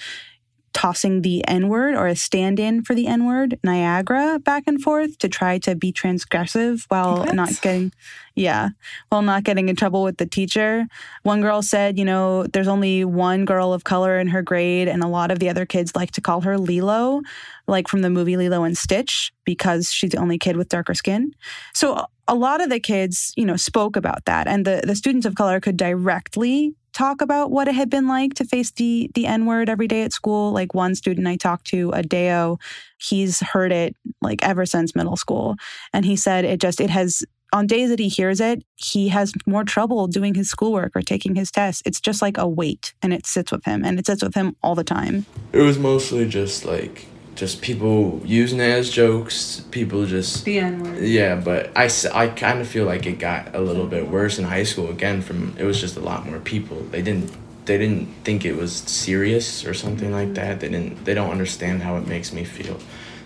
tossing 0.72 1.22
the 1.22 1.46
N 1.48 1.68
word 1.68 1.94
or 1.94 2.06
a 2.06 2.16
stand 2.16 2.60
in 2.60 2.82
for 2.82 2.94
the 2.94 3.06
N 3.06 3.26
word, 3.26 3.58
Niagara, 3.64 4.38
back 4.38 4.64
and 4.66 4.80
forth 4.80 5.18
to 5.18 5.28
try 5.28 5.58
to 5.58 5.74
be 5.74 5.92
transgressive 5.92 6.84
while 6.88 7.18
What? 7.18 7.34
not 7.34 7.60
getting, 7.60 7.92
yeah, 8.34 8.70
while 9.08 9.22
not 9.22 9.44
getting 9.44 9.68
in 9.68 9.76
trouble 9.76 10.02
with 10.02 10.18
the 10.18 10.26
teacher. 10.26 10.86
One 11.22 11.40
girl 11.40 11.62
said, 11.62 11.98
you 11.98 12.04
know, 12.04 12.44
there's 12.44 12.68
only 12.68 13.04
one 13.04 13.44
girl 13.44 13.72
of 13.72 13.84
color 13.84 14.18
in 14.18 14.28
her 14.28 14.42
grade, 14.42 14.88
and 14.88 15.02
a 15.02 15.08
lot 15.08 15.30
of 15.30 15.38
the 15.38 15.48
other 15.48 15.66
kids 15.66 15.96
like 15.96 16.12
to 16.12 16.20
call 16.20 16.42
her 16.42 16.58
Lilo, 16.58 17.22
like 17.66 17.88
from 17.88 18.02
the 18.02 18.10
movie 18.10 18.36
Lilo 18.36 18.62
and 18.62 18.76
Stitch, 18.76 19.32
because 19.44 19.92
she's 19.92 20.10
the 20.10 20.18
only 20.18 20.38
kid 20.38 20.56
with 20.56 20.68
darker 20.68 20.94
skin. 20.94 21.32
So 21.74 22.06
a 22.26 22.34
lot 22.34 22.60
of 22.60 22.68
the 22.70 22.80
kids, 22.80 23.32
you 23.36 23.44
know, 23.44 23.56
spoke 23.56 23.96
about 23.96 24.26
that, 24.26 24.46
and 24.46 24.64
the, 24.64 24.82
the 24.84 24.94
students 24.94 25.26
of 25.26 25.34
color 25.34 25.60
could 25.60 25.76
directly 25.76 26.74
talk 26.98 27.20
about 27.20 27.52
what 27.52 27.68
it 27.68 27.74
had 27.76 27.88
been 27.88 28.08
like 28.08 28.34
to 28.34 28.44
face 28.44 28.72
the 28.72 29.10
the 29.14 29.26
N 29.26 29.46
word 29.46 29.68
every 29.70 29.86
day 29.86 30.02
at 30.02 30.12
school. 30.12 30.52
Like 30.52 30.74
one 30.74 30.96
student 30.96 31.28
I 31.28 31.36
talked 31.36 31.66
to, 31.68 31.94
Adeo, 31.94 32.58
he's 32.98 33.40
heard 33.40 33.70
it 33.70 33.94
like 34.20 34.42
ever 34.42 34.66
since 34.66 34.96
middle 34.96 35.16
school, 35.16 35.54
and 35.92 36.04
he 36.04 36.16
said 36.16 36.44
it 36.44 36.60
just 36.60 36.80
it 36.80 36.90
has 36.90 37.22
on 37.52 37.66
days 37.66 37.88
that 37.88 37.98
he 37.98 38.08
hears 38.08 38.40
it, 38.40 38.62
he 38.76 39.08
has 39.08 39.32
more 39.46 39.64
trouble 39.64 40.06
doing 40.06 40.34
his 40.34 40.50
schoolwork 40.50 40.94
or 40.94 41.00
taking 41.00 41.34
his 41.34 41.50
tests. 41.50 41.82
It's 41.86 42.00
just 42.00 42.20
like 42.20 42.36
a 42.36 42.48
weight, 42.48 42.92
and 43.00 43.14
it 43.14 43.26
sits 43.26 43.52
with 43.52 43.64
him, 43.64 43.84
and 43.84 43.98
it 43.98 44.06
sits 44.06 44.22
with 44.22 44.34
him 44.34 44.56
all 44.62 44.74
the 44.74 44.84
time. 44.84 45.24
It 45.52 45.62
was 45.62 45.78
mostly 45.78 46.28
just 46.28 46.64
like 46.64 47.06
just 47.38 47.62
people 47.62 48.20
using 48.24 48.58
it 48.58 48.64
as 48.64 48.90
jokes. 48.90 49.64
People 49.70 50.06
just 50.06 50.44
The 50.44 50.58
N 50.58 50.82
word. 50.82 51.02
yeah, 51.02 51.36
but 51.36 51.70
I, 51.76 51.88
I 52.12 52.26
kind 52.26 52.60
of 52.60 52.66
feel 52.66 52.84
like 52.84 53.06
it 53.06 53.20
got 53.20 53.54
a 53.54 53.60
little 53.60 53.86
bit 53.86 54.08
worse 54.08 54.40
in 54.40 54.44
high 54.44 54.64
school 54.64 54.90
again. 54.90 55.22
From 55.22 55.54
it 55.56 55.64
was 55.64 55.80
just 55.80 55.96
a 55.96 56.00
lot 56.00 56.26
more 56.26 56.40
people. 56.40 56.80
They 56.90 57.00
didn't 57.00 57.30
they 57.64 57.78
didn't 57.78 58.06
think 58.24 58.44
it 58.44 58.54
was 58.54 58.74
serious 58.74 59.64
or 59.64 59.72
something 59.72 60.10
like 60.10 60.26
mm-hmm. 60.26 60.34
that. 60.34 60.60
They 60.60 60.68
didn't 60.68 61.04
they 61.04 61.14
don't 61.14 61.30
understand 61.30 61.82
how 61.82 61.96
it 61.96 62.08
makes 62.08 62.32
me 62.32 62.42
feel, 62.42 62.76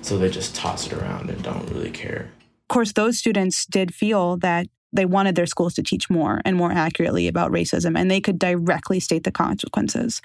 so 0.02 0.18
they 0.18 0.28
just 0.28 0.54
toss 0.54 0.86
it 0.86 0.92
around 0.92 1.30
and 1.30 1.42
don't 1.42 1.68
really 1.70 1.90
care. 1.90 2.30
Of 2.68 2.74
course, 2.74 2.92
those 2.92 3.16
students 3.16 3.64
did 3.64 3.94
feel 3.94 4.36
that 4.38 4.66
they 4.92 5.06
wanted 5.06 5.36
their 5.36 5.46
schools 5.46 5.72
to 5.74 5.82
teach 5.82 6.10
more 6.10 6.42
and 6.44 6.54
more 6.54 6.70
accurately 6.70 7.28
about 7.28 7.50
racism, 7.50 7.98
and 7.98 8.10
they 8.10 8.20
could 8.20 8.38
directly 8.38 9.00
state 9.00 9.24
the 9.24 9.32
consequences. 9.32 10.20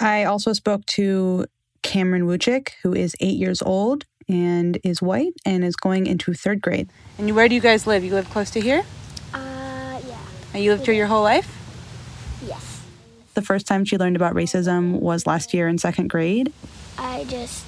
I 0.00 0.24
also 0.24 0.52
spoke 0.52 0.86
to 0.86 1.46
Cameron 1.84 2.22
Wuchik, 2.26 2.70
who 2.82 2.92
is 2.92 3.14
eight 3.20 3.36
years 3.36 3.62
old 3.62 4.06
and 4.26 4.78
is 4.82 5.00
white 5.00 5.34
and 5.44 5.62
is 5.62 5.76
going 5.76 6.06
into 6.06 6.32
third 6.32 6.60
grade. 6.60 6.90
And 7.18 7.36
where 7.36 7.46
do 7.46 7.54
you 7.54 7.60
guys 7.60 7.86
live? 7.86 8.02
You 8.02 8.12
live 8.14 8.28
close 8.30 8.50
to 8.52 8.60
here? 8.60 8.82
Uh, 9.32 10.00
yeah. 10.08 10.16
And 10.52 10.64
you 10.64 10.72
lived 10.72 10.86
here 10.86 10.94
your 10.94 11.06
whole 11.06 11.22
life? 11.22 11.46
Yes. 12.44 12.80
The 13.34 13.42
first 13.42 13.66
time 13.66 13.84
she 13.84 13.98
learned 13.98 14.16
about 14.16 14.34
racism 14.34 14.98
was 14.98 15.26
last 15.26 15.54
year 15.54 15.68
in 15.68 15.78
second 15.78 16.08
grade. 16.08 16.52
I 16.98 17.24
just, 17.24 17.66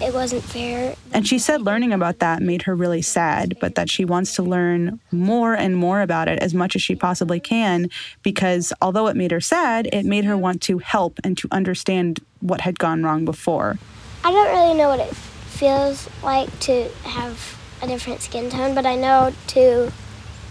it 0.00 0.12
wasn't 0.12 0.42
fair. 0.42 0.94
And 1.12 1.26
she 1.26 1.38
said 1.38 1.62
learning 1.62 1.92
about 1.92 2.18
that 2.18 2.42
made 2.42 2.62
her 2.62 2.74
really 2.74 3.02
sad, 3.02 3.56
but 3.60 3.74
that 3.76 3.88
she 3.90 4.04
wants 4.04 4.34
to 4.36 4.42
learn 4.42 5.00
more 5.10 5.54
and 5.54 5.76
more 5.76 6.00
about 6.02 6.28
it 6.28 6.38
as 6.40 6.52
much 6.52 6.76
as 6.76 6.82
she 6.82 6.94
possibly 6.94 7.40
can 7.40 7.88
because 8.22 8.72
although 8.82 9.06
it 9.06 9.16
made 9.16 9.30
her 9.30 9.40
sad, 9.40 9.88
it 9.92 10.04
made 10.04 10.24
her 10.24 10.36
want 10.36 10.60
to 10.62 10.78
help 10.78 11.18
and 11.24 11.38
to 11.38 11.48
understand 11.50 12.20
what 12.40 12.60
had 12.60 12.78
gone 12.78 13.02
wrong 13.02 13.24
before. 13.24 13.78
I 14.22 14.30
don't 14.30 14.48
really 14.48 14.74
know 14.74 14.88
what 14.88 15.00
it 15.00 15.14
feels 15.14 16.08
like 16.22 16.58
to 16.60 16.88
have 17.04 17.58
a 17.80 17.86
different 17.86 18.20
skin 18.20 18.50
tone, 18.50 18.74
but 18.74 18.84
I 18.84 18.96
know 18.96 19.32
to 19.48 19.92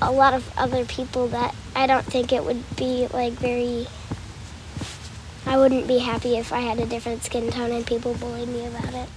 a 0.02 0.12
lot 0.12 0.34
of 0.34 0.52
other 0.58 0.86
people 0.86 1.28
that 1.28 1.54
I 1.76 1.88
don't 1.88 2.06
think 2.06 2.34
it 2.34 2.44
would 2.44 2.64
be 2.76 3.08
like 3.14 3.34
very. 3.34 3.88
I 5.46 5.58
wouldn't 5.58 5.88
be 5.88 6.00
happy 6.00 6.38
if 6.38 6.52
I 6.52 6.62
had 6.62 6.80
a 6.80 6.88
different 6.88 7.24
skin 7.24 7.52
tone 7.52 7.72
and 7.72 7.86
people 7.86 8.16
bullied 8.16 8.48
me 8.50 8.66
about 8.66 8.94
it. 8.94 9.10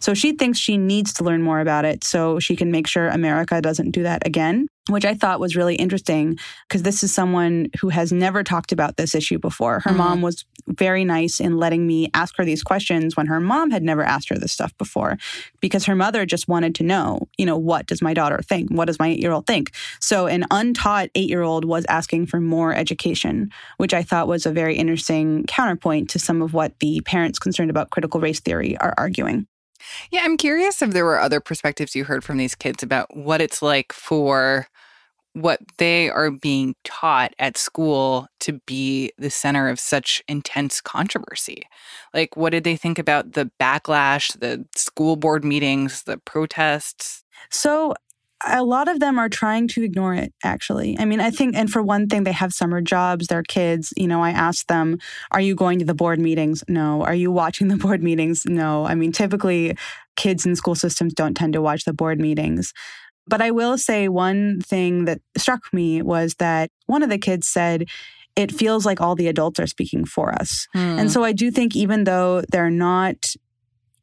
So 0.00 0.14
she 0.14 0.32
thinks 0.32 0.58
she 0.58 0.76
needs 0.78 1.12
to 1.14 1.24
learn 1.24 1.42
more 1.42 1.60
about 1.60 1.84
it 1.84 2.04
so 2.04 2.38
she 2.38 2.56
can 2.56 2.70
make 2.70 2.86
sure 2.86 3.08
America 3.08 3.60
doesn't 3.60 3.90
do 3.90 4.02
that 4.04 4.26
again, 4.26 4.68
which 4.88 5.04
I 5.04 5.14
thought 5.14 5.40
was 5.40 5.56
really 5.56 5.74
interesting 5.74 6.38
because 6.68 6.82
this 6.82 7.02
is 7.02 7.12
someone 7.12 7.68
who 7.80 7.88
has 7.88 8.12
never 8.12 8.42
talked 8.44 8.72
about 8.72 8.96
this 8.96 9.14
issue 9.14 9.38
before. 9.38 9.80
Her 9.80 9.90
Mhm. 9.90 9.96
mom 9.96 10.22
was 10.22 10.44
very 10.68 11.04
nice 11.04 11.40
in 11.40 11.56
letting 11.56 11.86
me 11.86 12.10
ask 12.14 12.36
her 12.36 12.44
these 12.44 12.62
questions 12.62 13.16
when 13.16 13.26
her 13.26 13.40
mom 13.40 13.70
had 13.70 13.82
never 13.82 14.02
asked 14.04 14.28
her 14.28 14.38
this 14.38 14.52
stuff 14.52 14.76
before 14.78 15.18
because 15.60 15.86
her 15.86 15.94
mother 15.96 16.24
just 16.26 16.46
wanted 16.46 16.74
to 16.76 16.84
know, 16.84 17.26
you 17.36 17.46
know, 17.46 17.56
what 17.58 17.86
does 17.86 18.00
my 18.02 18.14
daughter 18.14 18.40
think? 18.42 18.70
What 18.70 18.84
does 18.84 18.98
my 18.98 19.08
eight 19.08 19.18
year 19.20 19.32
old 19.32 19.46
think? 19.46 19.72
So 20.00 20.26
an 20.26 20.44
untaught 20.50 21.08
eight 21.14 21.28
year 21.28 21.42
old 21.42 21.64
was 21.64 21.84
asking 21.88 22.26
for 22.26 22.40
more 22.40 22.74
education, 22.74 23.50
which 23.78 23.92
I 23.94 24.02
thought 24.02 24.28
was 24.28 24.46
a 24.46 24.52
very 24.52 24.76
interesting 24.76 25.44
counterpoint 25.48 26.10
to 26.10 26.18
some 26.18 26.40
of 26.42 26.54
what 26.54 26.78
the 26.80 27.00
parents 27.04 27.38
concerned 27.38 27.70
about 27.70 27.90
critical 27.90 28.20
race 28.20 28.40
theory 28.40 28.76
are 28.78 28.94
arguing. 28.96 29.46
Yeah, 30.10 30.22
I'm 30.24 30.36
curious 30.36 30.82
if 30.82 30.90
there 30.90 31.04
were 31.04 31.20
other 31.20 31.40
perspectives 31.40 31.94
you 31.94 32.04
heard 32.04 32.24
from 32.24 32.38
these 32.38 32.54
kids 32.54 32.82
about 32.82 33.16
what 33.16 33.40
it's 33.40 33.62
like 33.62 33.92
for 33.92 34.66
what 35.34 35.60
they 35.78 36.10
are 36.10 36.30
being 36.30 36.74
taught 36.84 37.34
at 37.38 37.58
school 37.58 38.28
to 38.40 38.54
be 38.66 39.12
the 39.18 39.30
center 39.30 39.68
of 39.68 39.80
such 39.80 40.22
intense 40.28 40.80
controversy. 40.80 41.62
Like, 42.14 42.36
what 42.36 42.50
did 42.50 42.64
they 42.64 42.76
think 42.76 42.98
about 42.98 43.32
the 43.34 43.50
backlash, 43.60 44.38
the 44.40 44.66
school 44.76 45.16
board 45.16 45.44
meetings, 45.44 46.04
the 46.04 46.18
protests? 46.18 47.24
So 47.50 47.94
a 48.46 48.62
lot 48.62 48.88
of 48.88 49.00
them 49.00 49.18
are 49.18 49.28
trying 49.28 49.66
to 49.68 49.82
ignore 49.82 50.14
it, 50.14 50.32
actually. 50.44 50.96
I 50.98 51.04
mean, 51.04 51.20
I 51.20 51.30
think, 51.30 51.56
and 51.56 51.70
for 51.70 51.82
one 51.82 52.08
thing, 52.08 52.24
they 52.24 52.32
have 52.32 52.52
summer 52.52 52.80
jobs, 52.80 53.26
they're 53.26 53.42
kids. 53.42 53.92
You 53.96 54.06
know, 54.06 54.22
I 54.22 54.30
asked 54.30 54.68
them, 54.68 54.98
Are 55.30 55.40
you 55.40 55.54
going 55.54 55.78
to 55.80 55.84
the 55.84 55.94
board 55.94 56.20
meetings? 56.20 56.62
No. 56.68 57.02
Are 57.02 57.14
you 57.14 57.32
watching 57.32 57.68
the 57.68 57.76
board 57.76 58.02
meetings? 58.02 58.44
No. 58.46 58.86
I 58.86 58.94
mean, 58.94 59.12
typically, 59.12 59.76
kids 60.16 60.46
in 60.46 60.54
school 60.56 60.74
systems 60.74 61.14
don't 61.14 61.34
tend 61.34 61.52
to 61.54 61.62
watch 61.62 61.84
the 61.84 61.92
board 61.92 62.20
meetings. 62.20 62.72
But 63.26 63.42
I 63.42 63.50
will 63.50 63.76
say 63.76 64.08
one 64.08 64.60
thing 64.60 65.04
that 65.04 65.20
struck 65.36 65.60
me 65.72 66.00
was 66.00 66.36
that 66.36 66.70
one 66.86 67.02
of 67.02 67.10
the 67.10 67.18
kids 67.18 67.46
said, 67.46 67.86
it 68.36 68.52
feels 68.52 68.86
like 68.86 69.00
all 69.00 69.16
the 69.16 69.26
adults 69.26 69.58
are 69.58 69.66
speaking 69.66 70.04
for 70.04 70.32
us. 70.32 70.68
And 70.72 71.00
hmm. 71.00 71.08
so 71.08 71.24
I 71.24 71.32
do 71.32 71.50
think, 71.50 71.74
even 71.74 72.04
though 72.04 72.42
they're 72.52 72.70
not 72.70 73.34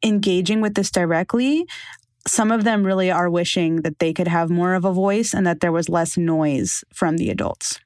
engaging 0.04 0.62
with 0.62 0.76
this 0.76 0.92
directly, 0.92 1.66
some 2.28 2.52
of 2.52 2.64
them 2.64 2.86
really 2.86 3.12
are 3.12 3.30
wishing 3.30 3.82
that 3.84 4.00
they 4.00 4.14
could 4.14 4.28
have 4.28 4.50
more 4.50 4.74
of 4.74 4.86
a 4.86 4.92
voice 4.92 5.34
and 5.34 5.46
that 5.46 5.60
there 5.60 5.72
was 5.72 5.90
less 5.90 6.18
noise 6.18 6.84
from 6.94 7.18
the 7.18 7.30
adults. 7.30 7.80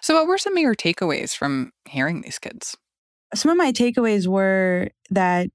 So, 0.00 0.14
what 0.14 0.26
were 0.26 0.38
some 0.38 0.56
of 0.56 0.62
your 0.62 0.74
takeaways 0.74 1.36
from 1.36 1.72
hearing 1.88 2.22
these 2.22 2.38
kids? 2.38 2.76
Some 3.34 3.50
of 3.50 3.56
my 3.56 3.72
takeaways 3.72 4.26
were 4.26 4.90
that 5.10 5.50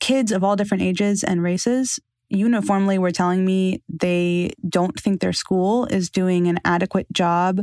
kids 0.00 0.32
of 0.32 0.42
all 0.42 0.56
different 0.56 0.82
ages 0.82 1.22
and 1.22 1.42
races 1.42 2.00
uniformly 2.30 2.96
were 2.96 3.10
telling 3.10 3.44
me 3.44 3.82
they 3.88 4.52
don't 4.68 4.98
think 4.98 5.20
their 5.20 5.32
school 5.32 5.86
is 5.86 6.08
doing 6.08 6.46
an 6.46 6.58
adequate 6.64 7.12
job 7.12 7.60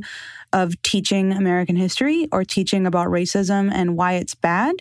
of 0.54 0.80
teaching 0.84 1.32
American 1.32 1.78
history 1.78 2.28
or 2.32 2.44
teaching 2.44 2.86
about 2.86 3.08
racism 3.08 3.72
and 3.74 3.96
why 3.96 4.14
it's 4.14 4.36
bad. 4.36 4.76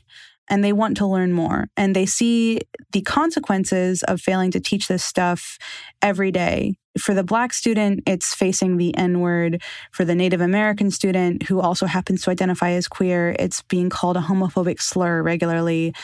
And 0.48 0.62
they 0.62 0.72
want 0.72 0.96
to 0.98 1.06
learn 1.06 1.32
more. 1.32 1.68
And 1.76 1.94
they 1.94 2.06
see 2.06 2.60
the 2.92 3.02
consequences 3.02 4.02
of 4.04 4.20
failing 4.20 4.50
to 4.52 4.60
teach 4.60 4.88
this 4.88 5.04
stuff 5.04 5.58
every 6.02 6.30
day. 6.30 6.74
For 6.98 7.14
the 7.14 7.24
Black 7.24 7.52
student, 7.52 8.02
it's 8.06 8.34
facing 8.34 8.76
the 8.76 8.96
N 8.96 9.20
word. 9.20 9.62
For 9.92 10.04
the 10.04 10.14
Native 10.14 10.40
American 10.40 10.90
student, 10.90 11.42
who 11.44 11.60
also 11.60 11.86
happens 11.86 12.22
to 12.22 12.30
identify 12.30 12.70
as 12.70 12.88
queer, 12.88 13.34
it's 13.38 13.62
being 13.62 13.90
called 13.90 14.16
a 14.16 14.20
homophobic 14.20 14.80
slur 14.80 15.22
regularly. 15.22 15.94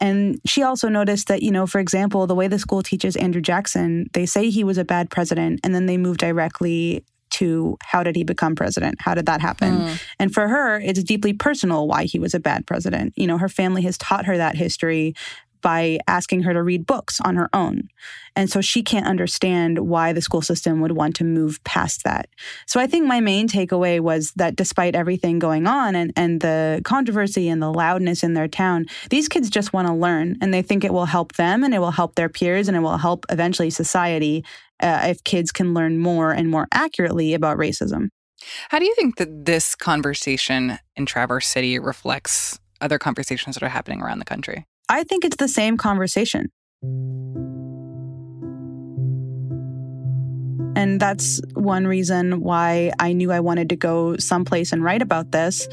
And 0.00 0.40
she 0.44 0.64
also 0.64 0.88
noticed 0.88 1.28
that, 1.28 1.42
you 1.44 1.52
know, 1.52 1.64
for 1.64 1.78
example, 1.78 2.26
the 2.26 2.34
way 2.34 2.48
the 2.48 2.58
school 2.58 2.82
teaches 2.82 3.14
Andrew 3.14 3.40
Jackson, 3.40 4.10
they 4.14 4.26
say 4.26 4.50
he 4.50 4.64
was 4.64 4.76
a 4.76 4.84
bad 4.84 5.10
president, 5.10 5.60
and 5.62 5.74
then 5.74 5.86
they 5.86 5.96
move 5.96 6.18
directly 6.18 7.04
to 7.32 7.76
how 7.82 8.02
did 8.02 8.16
he 8.16 8.24
become 8.24 8.54
president? 8.54 8.96
How 9.00 9.14
did 9.14 9.26
that 9.26 9.40
happen? 9.40 9.78
Mm. 9.78 10.02
And 10.18 10.34
for 10.34 10.48
her, 10.48 10.78
it's 10.80 11.02
deeply 11.02 11.32
personal 11.32 11.86
why 11.86 12.04
he 12.04 12.18
was 12.18 12.34
a 12.34 12.40
bad 12.40 12.66
president. 12.66 13.14
You 13.16 13.26
know, 13.26 13.38
her 13.38 13.48
family 13.48 13.82
has 13.82 13.98
taught 13.98 14.26
her 14.26 14.36
that 14.36 14.56
history 14.56 15.14
by 15.62 15.98
asking 16.06 16.42
her 16.42 16.52
to 16.52 16.62
read 16.62 16.86
books 16.86 17.20
on 17.20 17.36
her 17.36 17.48
own. 17.52 17.88
And 18.36 18.50
so 18.50 18.60
she 18.60 18.82
can't 18.82 19.06
understand 19.06 19.78
why 19.78 20.12
the 20.12 20.22
school 20.22 20.42
system 20.42 20.80
would 20.80 20.92
want 20.92 21.16
to 21.16 21.24
move 21.24 21.62
past 21.64 22.04
that. 22.04 22.28
So 22.66 22.80
I 22.80 22.86
think 22.86 23.06
my 23.06 23.20
main 23.20 23.48
takeaway 23.48 24.00
was 24.00 24.32
that 24.32 24.56
despite 24.56 24.94
everything 24.94 25.38
going 25.38 25.66
on 25.66 25.94
and, 25.94 26.12
and 26.16 26.40
the 26.40 26.80
controversy 26.84 27.48
and 27.48 27.62
the 27.62 27.72
loudness 27.72 28.22
in 28.22 28.34
their 28.34 28.48
town, 28.48 28.86
these 29.10 29.28
kids 29.28 29.50
just 29.50 29.72
want 29.72 29.88
to 29.88 29.94
learn 29.94 30.36
and 30.40 30.52
they 30.52 30.62
think 30.62 30.84
it 30.84 30.92
will 30.92 31.06
help 31.06 31.34
them 31.34 31.62
and 31.62 31.74
it 31.74 31.78
will 31.78 31.90
help 31.90 32.14
their 32.14 32.28
peers 32.28 32.68
and 32.68 32.76
it 32.76 32.80
will 32.80 32.98
help 32.98 33.24
eventually 33.30 33.70
society 33.70 34.44
uh, 34.80 35.02
if 35.04 35.22
kids 35.24 35.52
can 35.52 35.74
learn 35.74 35.98
more 35.98 36.32
and 36.32 36.50
more 36.50 36.66
accurately 36.72 37.34
about 37.34 37.56
racism. 37.56 38.08
How 38.70 38.78
do 38.78 38.84
you 38.84 38.94
think 38.94 39.16
that 39.16 39.44
this 39.44 39.74
conversation 39.74 40.78
in 40.96 41.06
Traverse 41.06 41.46
City 41.46 41.78
reflects 41.78 42.58
other 42.80 42.98
conversations 42.98 43.54
that 43.54 43.62
are 43.62 43.68
happening 43.68 44.02
around 44.02 44.18
the 44.18 44.24
country? 44.24 44.66
I 44.92 45.04
think 45.04 45.24
it's 45.24 45.36
the 45.36 45.48
same 45.48 45.78
conversation. 45.78 46.52
And 50.76 51.00
that's 51.00 51.40
one 51.54 51.86
reason 51.86 52.40
why 52.40 52.92
I 52.98 53.14
knew 53.14 53.32
I 53.32 53.40
wanted 53.40 53.70
to 53.70 53.76
go 53.76 54.18
someplace 54.18 54.70
and 54.70 54.84
write 54.84 55.00
about 55.00 55.32
this, 55.32 55.66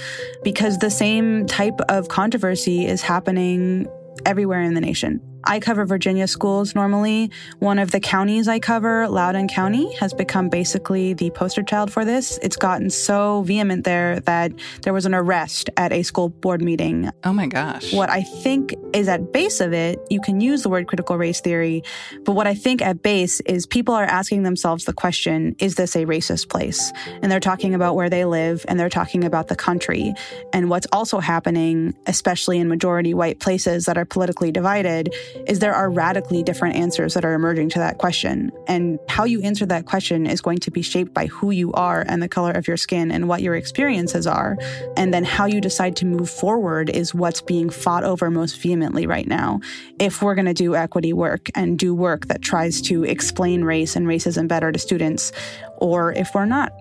because 0.44 0.78
the 0.78 0.90
same 0.90 1.48
type 1.48 1.82
of 1.90 2.08
controversy 2.08 2.86
is 2.86 3.02
happening 3.02 3.88
everywhere 4.26 4.62
in 4.62 4.74
the 4.74 4.82
nation. 4.82 5.20
I 5.44 5.60
cover 5.60 5.86
Virginia 5.86 6.28
schools 6.28 6.76
normally. 6.76 7.32
One 7.60 7.80
of 7.80 7.92
the 7.92 8.00
counties 8.00 8.48
I 8.48 8.60
cover, 8.60 9.08
Loudoun 9.08 9.48
County, 9.48 9.94
has 9.96 10.14
become 10.14 10.50
basically 10.50 11.14
the 11.14 11.30
poster 11.32 11.64
child 11.64 11.92
for 11.92 12.04
this. 12.06 12.38
It's 12.42 12.56
gotten 12.56 12.90
so 12.90 13.42
vehement 13.44 13.84
there 13.84 14.20
that 14.22 14.52
there 14.82 14.94
was 14.94 15.06
an 15.06 15.14
arrest 15.14 15.70
at 15.78 15.92
a 15.92 16.04
school 16.04 16.30
board 16.30 16.62
meeting. 16.62 17.10
Oh 17.24 17.34
my 17.34 17.48
gosh. 17.48 17.94
What 17.94 18.10
I 18.10 18.22
think 18.22 18.76
is 18.94 19.08
at 19.08 19.32
base 19.32 19.62
of 19.62 19.74
it, 19.74 20.00
you 20.10 20.22
can 20.22 20.42
use 20.42 20.64
the 20.64 20.70
word 20.70 20.88
critical 20.88 21.18
race 21.18 21.42
theory, 21.42 21.84
but 22.26 22.34
what 22.34 22.48
I 22.48 22.54
think 22.54 22.82
at 22.82 23.02
base 23.02 23.40
is 23.42 23.66
people 23.66 23.94
are 23.94 24.04
asking 24.04 24.44
themselves 24.44 24.86
the 24.86 24.94
question, 24.94 25.56
is 25.60 25.76
this 25.76 25.96
a 25.96 26.06
racist 26.06 26.50
place? 26.50 26.92
And 27.22 27.32
they're 27.32 27.40
talking 27.40 27.74
about 27.74 27.96
where 27.96 28.10
they 28.10 28.26
live 28.26 28.66
and 28.68 28.80
they're 28.80 28.90
talking 28.90 29.24
about 29.24 29.48
the 29.48 29.56
country. 29.56 30.14
And 30.54 30.70
what's 30.70 30.88
also 30.92 31.20
happening, 31.20 31.96
especially 32.08 32.60
in 32.60 32.68
majority 32.68 33.14
white 33.14 33.40
places 33.40 33.86
that 33.86 33.98
are 33.98 34.06
politically 34.06 34.52
divided, 34.52 35.14
is 35.48 35.60
there 35.60 35.74
are 35.74 35.90
radically 35.90 36.44
different 36.44 36.76
answers 36.76 37.14
that 37.14 37.26
are 37.26 37.34
emerging 37.34 37.70
to 37.70 37.80
that 37.80 37.98
question. 37.98 38.52
And 38.68 39.00
how 39.08 39.24
you 39.24 39.42
answer 39.42 39.66
that 39.66 39.86
question 39.86 40.26
is 40.26 40.42
going 40.42 40.60
to 40.60 40.72
be 40.72 40.82
shaped 40.82 41.14
by 41.14 41.28
who 41.28 41.52
you 41.52 41.72
are 41.74 42.06
and 42.08 42.22
the 42.22 42.30
color 42.30 42.52
of 42.52 42.68
your 42.68 42.78
skin 42.78 43.12
and 43.12 43.28
what 43.28 43.42
your 43.42 43.56
experiences 43.56 44.28
are. 44.28 44.58
And 44.96 45.14
then 45.14 45.24
how 45.24 45.46
you 45.46 45.62
decide 45.62 45.96
to 45.98 46.06
move 46.06 46.30
forward 46.30 46.90
is 46.90 47.14
what's 47.14 47.42
being 47.42 47.70
fought 47.70 48.04
over 48.04 48.30
most 48.30 48.62
vehemently 48.62 49.08
right 49.08 49.28
now. 49.28 49.60
If 50.00 50.22
we're 50.22 50.36
going 50.36 50.46
to 50.46 50.54
do 50.54 50.76
equity 50.76 51.14
work 51.14 51.50
and 51.56 51.78
do 51.78 51.94
work 51.94 52.28
that 52.28 52.42
tries 52.42 52.82
to 52.84 53.04
explain 53.04 53.64
race 53.64 53.96
and 53.96 54.08
racism 54.08 54.48
better 54.48 54.72
to 54.72 54.80
students, 54.80 55.32
or 55.78 56.14
if 56.14 56.34
we're 56.34 56.46
not. 56.46 56.74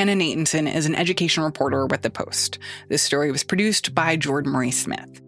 Hannah 0.00 0.14
Natanson 0.14 0.74
is 0.74 0.86
an 0.86 0.94
education 0.94 1.42
reporter 1.42 1.84
with 1.84 2.00
The 2.00 2.08
Post. 2.08 2.58
This 2.88 3.02
story 3.02 3.30
was 3.30 3.44
produced 3.44 3.94
by 3.94 4.16
Jordan 4.16 4.50
Marie 4.50 4.70
Smith. 4.70 5.20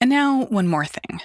And 0.00 0.10
now, 0.10 0.46
one 0.46 0.66
more 0.66 0.84
thing. 0.84 1.20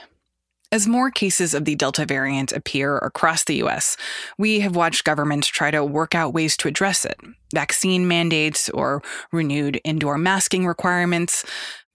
As 0.72 0.88
more 0.88 1.10
cases 1.10 1.56
of 1.56 1.66
the 1.66 1.74
Delta 1.74 2.06
variant 2.06 2.52
appear 2.52 3.00
across 3.00 3.44
the 3.44 3.56
US, 3.64 3.98
we 4.38 4.60
have 4.60 4.76
watched 4.76 5.04
governments 5.04 5.48
try 5.48 5.72
to 5.72 5.84
work 5.84 6.14
out 6.14 6.32
ways 6.32 6.56
to 6.58 6.68
address 6.68 7.06
it 7.06 7.20
vaccine 7.52 8.08
mandates 8.08 8.70
or 8.70 9.02
renewed 9.32 9.82
indoor 9.84 10.20
masking 10.20 10.68
requirements. 10.68 11.44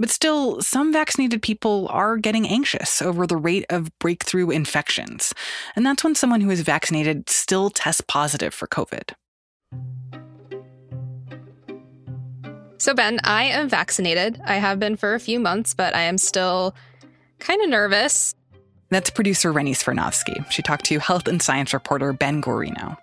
But 0.00 0.10
still, 0.10 0.60
some 0.60 0.92
vaccinated 0.92 1.42
people 1.42 1.86
are 1.90 2.16
getting 2.16 2.48
anxious 2.48 3.00
over 3.00 3.24
the 3.24 3.36
rate 3.36 3.64
of 3.70 3.96
breakthrough 4.00 4.50
infections. 4.50 5.32
And 5.76 5.86
that's 5.86 6.02
when 6.02 6.16
someone 6.16 6.40
who 6.40 6.50
is 6.50 6.62
vaccinated 6.62 7.30
still 7.30 7.70
tests 7.70 8.00
positive 8.00 8.52
for 8.52 8.66
COVID. 8.66 9.12
So, 12.78 12.92
Ben, 12.92 13.20
I 13.22 13.44
am 13.44 13.68
vaccinated. 13.68 14.40
I 14.44 14.56
have 14.56 14.80
been 14.80 14.96
for 14.96 15.14
a 15.14 15.20
few 15.20 15.38
months, 15.38 15.72
but 15.72 15.94
I 15.94 16.00
am 16.00 16.18
still 16.18 16.74
kind 17.38 17.62
of 17.62 17.68
nervous. 17.68 18.34
That's 18.94 19.10
producer 19.10 19.50
Rennie 19.50 19.74
Svirnovskiy. 19.74 20.48
She 20.52 20.62
talked 20.62 20.84
to 20.84 21.00
health 21.00 21.26
and 21.26 21.42
science 21.42 21.74
reporter 21.74 22.12
Ben 22.12 22.40
Guarino. 22.40 22.96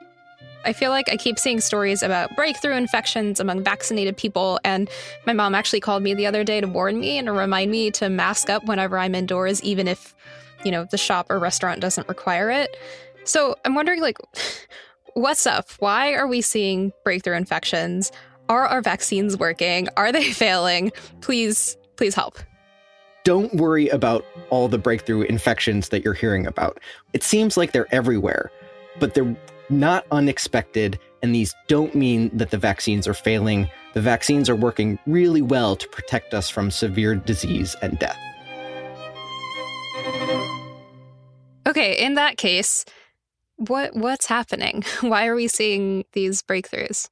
I 0.64 0.72
feel 0.72 0.90
like 0.90 1.10
I 1.12 1.18
keep 1.18 1.38
seeing 1.38 1.60
stories 1.60 2.02
about 2.02 2.34
breakthrough 2.34 2.78
infections 2.78 3.42
among 3.42 3.66
vaccinated 3.66 4.16
people, 4.16 4.58
and 4.64 4.90
my 5.28 5.34
mom 5.34 5.54
actually 5.54 5.82
called 5.82 6.02
me 6.02 6.14
the 6.14 6.26
other 6.26 6.46
day 6.46 6.62
to 6.62 6.68
warn 6.68 7.02
me 7.02 7.18
and 7.18 7.26
to 7.26 7.34
remind 7.34 7.72
me 7.72 7.92
to 7.92 8.08
mask 8.08 8.50
up 8.50 8.64
whenever 8.64 8.98
I'm 8.98 9.14
indoors, 9.14 9.62
even 9.64 9.90
if, 9.90 10.16
you 10.64 10.72
know, 10.72 10.86
the 10.86 10.98
shop 10.98 11.30
or 11.30 11.40
restaurant 11.40 11.82
doesn't 11.82 12.08
require 12.08 12.50
it. 12.50 12.78
So 13.26 13.58
I'm 13.66 13.76
wondering, 13.76 14.00
like, 14.00 14.18
what's 15.16 15.46
up? 15.46 15.72
Why 15.80 16.14
are 16.14 16.26
we 16.26 16.40
seeing 16.40 16.94
breakthrough 17.04 17.36
infections? 17.36 18.14
Are 18.48 18.66
our 18.66 18.82
vaccines 18.82 19.36
working? 19.36 19.90
Are 19.98 20.14
they 20.14 20.24
failing? 20.32 20.94
Please, 21.20 21.76
please 21.98 22.16
help 22.16 22.40
don't 23.24 23.54
worry 23.56 23.88
about 23.90 24.26
all 24.50 24.68
the 24.68 24.78
breakthrough 24.78 25.22
infections 25.22 25.90
that 25.90 26.04
you're 26.04 26.14
hearing 26.14 26.48
about. 26.48 26.80
It 27.14 27.24
seems 27.24 27.58
like 27.58 27.72
they're 27.72 27.94
everywhere, 27.94 28.52
but 29.00 29.14
they're 29.14 29.36
not 29.70 30.06
unexpected, 30.12 31.00
and 31.22 31.34
these 31.34 31.54
don't 31.68 31.96
mean 31.96 32.30
that 32.38 32.52
the 32.52 32.58
vaccines 32.58 33.08
are 33.08 33.14
failing. 33.14 33.70
The 33.94 34.02
vaccines 34.02 34.50
are 34.50 34.56
working 34.56 35.00
really 35.06 35.42
well 35.42 35.76
to 35.76 35.88
protect 35.90 36.34
us 36.34 36.50
from 36.50 36.72
severe 36.72 37.16
disease 37.16 37.76
and 37.82 37.98
death. 38.00 38.20
Okay, 41.68 42.04
in 42.04 42.16
that 42.16 42.38
case, 42.38 42.86
what 43.58 43.96
what's 43.96 44.26
happening? 44.26 44.84
Why 45.02 45.28
are 45.28 45.36
we 45.36 45.48
seeing 45.48 46.06
these 46.14 46.42
breakthroughs? 46.42 47.08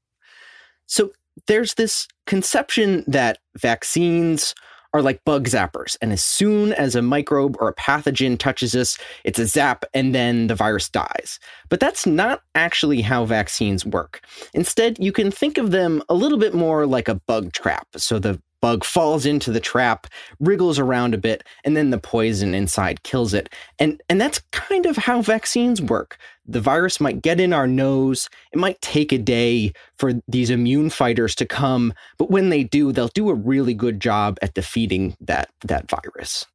So 0.87 1.11
there's 1.47 1.75
this 1.75 2.07
conception 2.25 3.03
that 3.07 3.37
vaccines 3.55 4.55
are 4.93 5.01
like 5.01 5.23
bug 5.23 5.47
zappers. 5.47 5.97
And 6.01 6.11
as 6.11 6.23
soon 6.23 6.73
as 6.73 6.95
a 6.95 7.01
microbe 7.01 7.57
or 7.59 7.69
a 7.69 7.75
pathogen 7.75 8.37
touches 8.37 8.75
us, 8.75 8.97
it's 9.23 9.39
a 9.39 9.45
zap 9.45 9.85
and 9.93 10.15
then 10.15 10.47
the 10.47 10.55
virus 10.55 10.89
dies. 10.89 11.39
But 11.69 11.79
that's 11.79 12.05
not 12.05 12.41
actually 12.55 13.01
how 13.01 13.25
vaccines 13.25 13.85
work. 13.85 14.21
Instead, 14.53 14.97
you 14.99 15.11
can 15.11 15.31
think 15.31 15.57
of 15.57 15.71
them 15.71 16.01
a 16.09 16.13
little 16.13 16.37
bit 16.37 16.53
more 16.53 16.85
like 16.85 17.07
a 17.07 17.15
bug 17.15 17.53
trap. 17.53 17.87
So 17.97 18.19
the 18.19 18.41
bug 18.61 18.83
falls 18.83 19.25
into 19.25 19.51
the 19.51 19.59
trap, 19.59 20.07
wriggles 20.39 20.79
around 20.79 21.13
a 21.13 21.17
bit, 21.17 21.43
and 21.63 21.75
then 21.75 21.89
the 21.89 21.97
poison 21.97 22.53
inside 22.53 23.03
kills 23.03 23.33
it. 23.33 23.49
And 23.79 24.01
and 24.09 24.19
that's 24.19 24.41
kind 24.51 24.85
of 24.85 24.97
how 24.97 25.21
vaccines 25.21 25.81
work. 25.81 26.17
The 26.45 26.61
virus 26.61 26.99
might 26.99 27.21
get 27.21 27.39
in 27.39 27.53
our 27.53 27.67
nose. 27.67 28.29
It 28.51 28.59
might 28.59 28.81
take 28.81 29.11
a 29.11 29.17
day 29.17 29.73
for 29.97 30.13
these 30.27 30.49
immune 30.49 30.89
fighters 30.89 31.35
to 31.35 31.45
come, 31.45 31.93
but 32.17 32.31
when 32.31 32.49
they 32.49 32.63
do, 32.63 32.91
they'll 32.91 33.09
do 33.09 33.29
a 33.29 33.35
really 33.35 33.73
good 33.73 33.99
job 33.99 34.37
at 34.41 34.53
defeating 34.53 35.15
that 35.21 35.49
that 35.61 35.89
virus. 35.89 36.45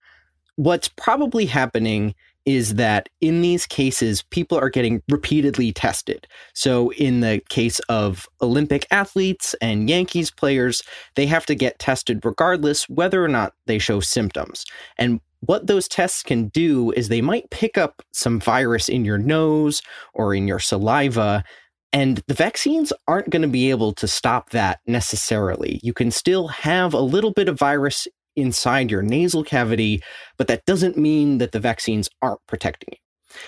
What's 0.57 0.89
probably 0.89 1.47
happening 1.47 2.15
is 2.47 2.75
that 2.75 3.09
in 3.21 3.41
these 3.41 3.67
cases, 3.67 4.23
people 4.31 4.59
are 4.59 4.69
getting 4.69 5.03
repeatedly 5.11 5.73
tested. 5.73 6.27
So, 6.55 6.93
in 6.93 7.21
the 7.21 7.41
case 7.49 7.79
of 7.89 8.27
Olympic 8.43 8.87
athletes 8.91 9.55
and 9.61 9.89
Yankees 9.89 10.31
players, 10.31 10.83
they 11.15 11.27
have 11.27 11.47
to 11.47 11.55
get 11.55 11.79
tested 11.79 12.25
regardless 12.25 12.89
whether 12.89 13.25
or 13.25 13.29
not 13.29 13.55
they 13.67 13.79
show 13.79 14.01
symptoms. 14.01 14.65
And 14.99 15.21
what 15.41 15.67
those 15.67 15.89
tests 15.89 16.23
can 16.23 16.49
do 16.49 16.91
is 16.93 17.09
they 17.09 17.21
might 17.21 17.51
pick 17.51 17.77
up 17.77 18.03
some 18.13 18.41
virus 18.41 18.89
in 18.89 19.05
your 19.05 19.19
nose 19.19 19.83
or 20.15 20.35
in 20.35 20.49
your 20.49 20.59
saliva. 20.59 21.45
And 21.93 22.23
the 22.27 22.35
vaccines 22.35 22.93
aren't 23.07 23.31
going 23.31 23.43
to 23.43 23.49
be 23.49 23.71
able 23.71 23.93
to 23.95 24.09
stop 24.09 24.51
that 24.51 24.81
necessarily. 24.87 25.81
You 25.83 25.93
can 25.93 26.11
still 26.11 26.49
have 26.49 26.93
a 26.93 27.01
little 27.01 27.33
bit 27.33 27.49
of 27.49 27.59
virus 27.59 28.09
inside 28.37 28.91
your 28.91 29.03
nasal 29.03 29.45
cavity, 29.45 30.03
but 30.37 30.47
that 30.49 30.65
doesn't 30.67 30.97
mean 30.97 31.39
that 31.39 31.53
the 31.53 31.61
vaccines 31.61 32.09
aren't 32.23 32.45
protecting 32.47 32.91
you. 32.93 33.39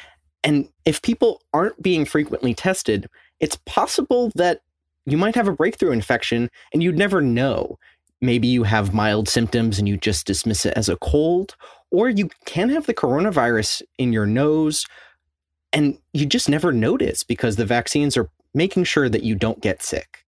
And 0.44 0.68
if 0.85 1.03
people 1.03 1.42
aren't 1.53 1.83
being 1.83 2.05
frequently 2.05 2.55
tested, 2.55 3.09
it's 3.40 3.59
possible 3.66 4.31
that 4.37 4.61
you 5.05 5.16
might 5.16 5.35
have 5.35 5.49
a 5.49 5.53
breakthrough 5.53 5.92
infection 5.92 6.51
and 6.72 6.83
you'd 6.83 6.99
never 6.99 7.20
know. 7.20 7.79
Maybe 8.20 8.49
you 8.49 8.62
have 8.62 8.94
mild 8.94 9.29
symptoms 9.29 9.79
and 9.79 9.88
you 9.88 9.96
just 9.96 10.27
dismiss 10.27 10.64
it 10.64 10.75
as 10.77 10.88
a 10.88 10.96
cold, 10.96 11.57
or 11.90 12.09
you 12.09 12.31
can 12.44 12.68
have 12.70 12.87
the 12.87 12.94
coronavirus 12.94 13.83
in 13.99 14.12
your 14.12 14.27
nose 14.27 14.87
and 15.72 15.99
you 16.12 16.27
just 16.27 16.49
never 16.49 16.72
notice 16.72 17.22
because 17.22 17.57
the 17.57 17.66
vaccines 17.66 18.16
are 18.16 18.31
making 18.55 18.85
sure 18.85 19.09
that 19.09 19.22
you 19.22 19.35
don't 19.35 19.61
get 19.61 19.83
sick. 19.83 20.25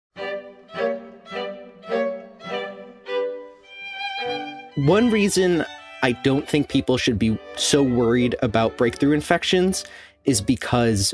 One 4.83 5.11
reason 5.11 5.63
I 6.01 6.11
don't 6.11 6.45
think 6.45 6.67
people 6.67 6.97
should 6.97 7.17
be 7.17 7.39
so 7.55 7.81
worried 7.81 8.35
about 8.41 8.75
breakthrough 8.75 9.13
infections 9.13 9.85
is 10.25 10.41
because 10.41 11.13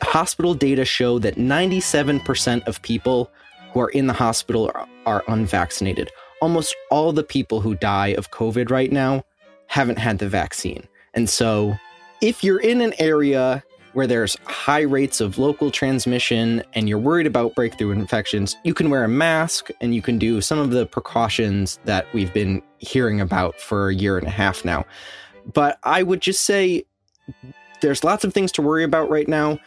hospital 0.00 0.54
data 0.54 0.86
show 0.86 1.18
that 1.18 1.36
97% 1.36 2.66
of 2.66 2.80
people 2.80 3.30
who 3.74 3.80
are 3.80 3.90
in 3.90 4.06
the 4.06 4.14
hospital 4.14 4.72
are, 4.74 4.88
are, 5.04 5.22
unvaccinated. 5.28 6.10
Almost 6.40 6.74
all 6.90 7.12
the 7.12 7.22
people 7.22 7.60
who 7.60 7.74
die 7.74 8.14
of 8.16 8.30
COVID 8.30 8.70
right 8.70 8.90
now 8.90 9.22
haven't 9.66 9.98
had 9.98 10.18
the 10.18 10.28
vaccine. 10.30 10.88
And 11.12 11.28
so, 11.28 11.74
if 12.22 12.42
you're 12.42 12.60
in 12.60 12.80
an 12.80 12.94
area 12.98 13.62
where 13.92 14.06
there's 14.06 14.36
high 14.46 14.80
rates 14.80 15.20
of 15.20 15.38
local 15.38 15.70
transmission 15.70 16.62
and 16.72 16.88
you're 16.88 16.98
worried 16.98 17.26
about 17.26 17.54
breakthrough 17.54 17.90
infections, 17.90 18.56
you 18.64 18.74
can 18.74 18.90
wear 18.90 19.04
a 19.04 19.08
mask 19.08 19.70
and 19.80 19.94
you 19.94 20.02
can 20.02 20.18
do 20.18 20.40
some 20.40 20.58
of 20.58 20.70
the 20.70 20.86
precautions 20.86 21.78
that 21.84 22.06
we've 22.12 22.32
been 22.32 22.62
hearing 22.78 23.20
about 23.20 23.60
for 23.60 23.88
a 23.88 23.94
year 23.94 24.18
and 24.18 24.26
a 24.26 24.30
half 24.30 24.64
now. 24.64 24.84
But 25.52 25.78
I 25.82 26.02
would 26.02 26.20
just 26.20 26.44
say 26.44 26.84
there's 27.80 28.04
lots 28.04 28.24
of 28.24 28.32
things 28.32 28.52
to 28.52 28.62
worry 28.62 28.84
about 28.84 29.10
right 29.10 29.28
now. 29.28 29.58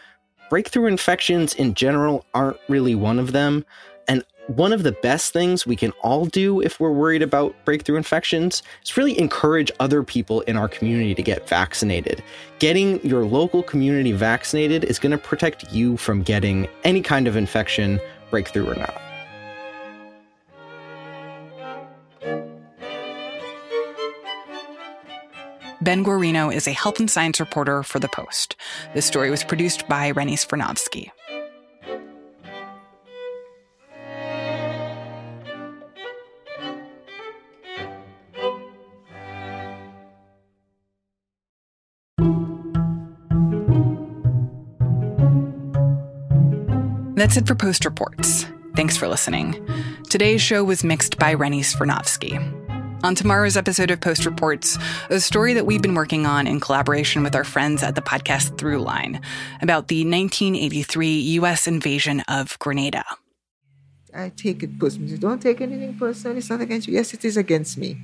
Breakthrough 0.48 0.86
infections 0.86 1.54
in 1.54 1.74
general 1.74 2.24
aren't 2.34 2.58
really 2.68 2.94
one 2.94 3.18
of 3.18 3.32
them. 3.32 3.64
One 4.48 4.72
of 4.72 4.84
the 4.84 4.92
best 4.92 5.32
things 5.32 5.66
we 5.66 5.74
can 5.74 5.90
all 6.02 6.24
do 6.24 6.60
if 6.60 6.78
we're 6.78 6.92
worried 6.92 7.20
about 7.20 7.52
breakthrough 7.64 7.96
infections 7.96 8.62
is 8.84 8.96
really 8.96 9.18
encourage 9.18 9.72
other 9.80 10.04
people 10.04 10.42
in 10.42 10.56
our 10.56 10.68
community 10.68 11.16
to 11.16 11.22
get 11.22 11.48
vaccinated. 11.48 12.22
Getting 12.60 13.04
your 13.04 13.24
local 13.24 13.64
community 13.64 14.12
vaccinated 14.12 14.84
is 14.84 15.00
going 15.00 15.10
to 15.10 15.18
protect 15.18 15.72
you 15.72 15.96
from 15.96 16.22
getting 16.22 16.68
any 16.84 17.02
kind 17.02 17.26
of 17.26 17.34
infection, 17.36 17.98
breakthrough 18.30 18.70
or 18.70 18.76
not. 18.76 18.94
Ben 25.80 26.04
Guarino 26.04 26.54
is 26.54 26.68
a 26.68 26.72
health 26.72 27.00
and 27.00 27.10
science 27.10 27.40
reporter 27.40 27.82
for 27.82 27.98
The 27.98 28.08
Post. 28.08 28.54
This 28.94 29.06
story 29.06 29.28
was 29.28 29.42
produced 29.42 29.88
by 29.88 30.12
Rennie 30.12 30.36
Svirnovskiy. 30.36 31.10
That's 47.16 47.38
it 47.38 47.46
for 47.46 47.54
Post 47.54 47.86
Reports. 47.86 48.44
Thanks 48.74 48.98
for 48.98 49.08
listening. 49.08 49.66
Today's 50.10 50.42
show 50.42 50.62
was 50.62 50.84
mixed 50.84 51.18
by 51.18 51.32
Rennie 51.32 51.62
Svirnovskiy. 51.62 52.36
On 53.02 53.14
tomorrow's 53.14 53.56
episode 53.56 53.90
of 53.90 54.02
Post 54.02 54.26
Reports, 54.26 54.76
a 55.08 55.18
story 55.18 55.54
that 55.54 55.64
we've 55.64 55.80
been 55.80 55.94
working 55.94 56.26
on 56.26 56.46
in 56.46 56.60
collaboration 56.60 57.22
with 57.22 57.34
our 57.34 57.42
friends 57.42 57.82
at 57.82 57.94
the 57.94 58.02
podcast 58.02 58.56
Throughline 58.58 59.24
about 59.62 59.88
the 59.88 60.00
1983 60.00 61.08
U.S. 61.40 61.66
invasion 61.66 62.20
of 62.28 62.58
Grenada. 62.58 63.02
I 64.14 64.28
take 64.36 64.62
it 64.62 64.78
personally. 64.78 65.16
Don't 65.16 65.40
take 65.40 65.62
anything 65.62 65.98
personally. 65.98 66.36
It's 66.36 66.50
not 66.50 66.60
against 66.60 66.86
you. 66.86 66.92
Yes, 66.92 67.14
it 67.14 67.24
is 67.24 67.38
against 67.38 67.78
me. 67.78 67.96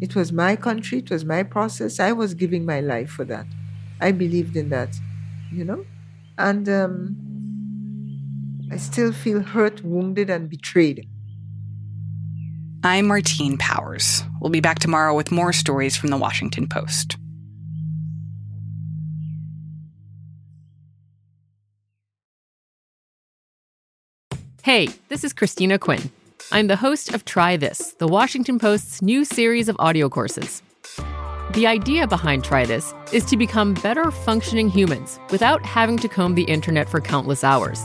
It 0.00 0.14
was 0.14 0.30
my 0.30 0.54
country. 0.54 0.98
It 0.98 1.10
was 1.10 1.24
my 1.24 1.42
process. 1.42 1.98
I 1.98 2.12
was 2.12 2.34
giving 2.34 2.64
my 2.64 2.78
life 2.78 3.10
for 3.10 3.24
that. 3.24 3.46
I 4.00 4.12
believed 4.12 4.56
in 4.56 4.68
that, 4.68 4.94
you 5.50 5.64
know? 5.64 5.84
And 6.38 6.68
um, 6.68 7.29
I 8.72 8.76
still 8.76 9.12
feel 9.12 9.40
hurt, 9.40 9.82
wounded, 9.82 10.30
and 10.30 10.48
betrayed. 10.48 11.08
I'm 12.84 13.08
Martine 13.08 13.58
Powers. 13.58 14.22
We'll 14.40 14.50
be 14.50 14.60
back 14.60 14.78
tomorrow 14.78 15.12
with 15.14 15.32
more 15.32 15.52
stories 15.52 15.96
from 15.96 16.10
the 16.10 16.16
Washington 16.16 16.68
Post. 16.68 17.16
Hey, 24.62 24.88
this 25.08 25.24
is 25.24 25.32
Christina 25.32 25.76
Quinn. 25.76 26.10
I'm 26.52 26.68
the 26.68 26.76
host 26.76 27.12
of 27.12 27.24
Try 27.24 27.56
This, 27.56 27.94
the 27.94 28.06
Washington 28.06 28.60
Post's 28.60 29.02
new 29.02 29.24
series 29.24 29.68
of 29.68 29.74
audio 29.80 30.08
courses. 30.08 30.62
The 31.54 31.66
idea 31.66 32.06
behind 32.06 32.44
Try 32.44 32.66
This 32.66 32.94
is 33.12 33.24
to 33.26 33.36
become 33.36 33.74
better 33.74 34.12
functioning 34.12 34.68
humans 34.68 35.18
without 35.30 35.66
having 35.66 35.96
to 35.98 36.08
comb 36.08 36.36
the 36.36 36.44
internet 36.44 36.88
for 36.88 37.00
countless 37.00 37.42
hours. 37.42 37.84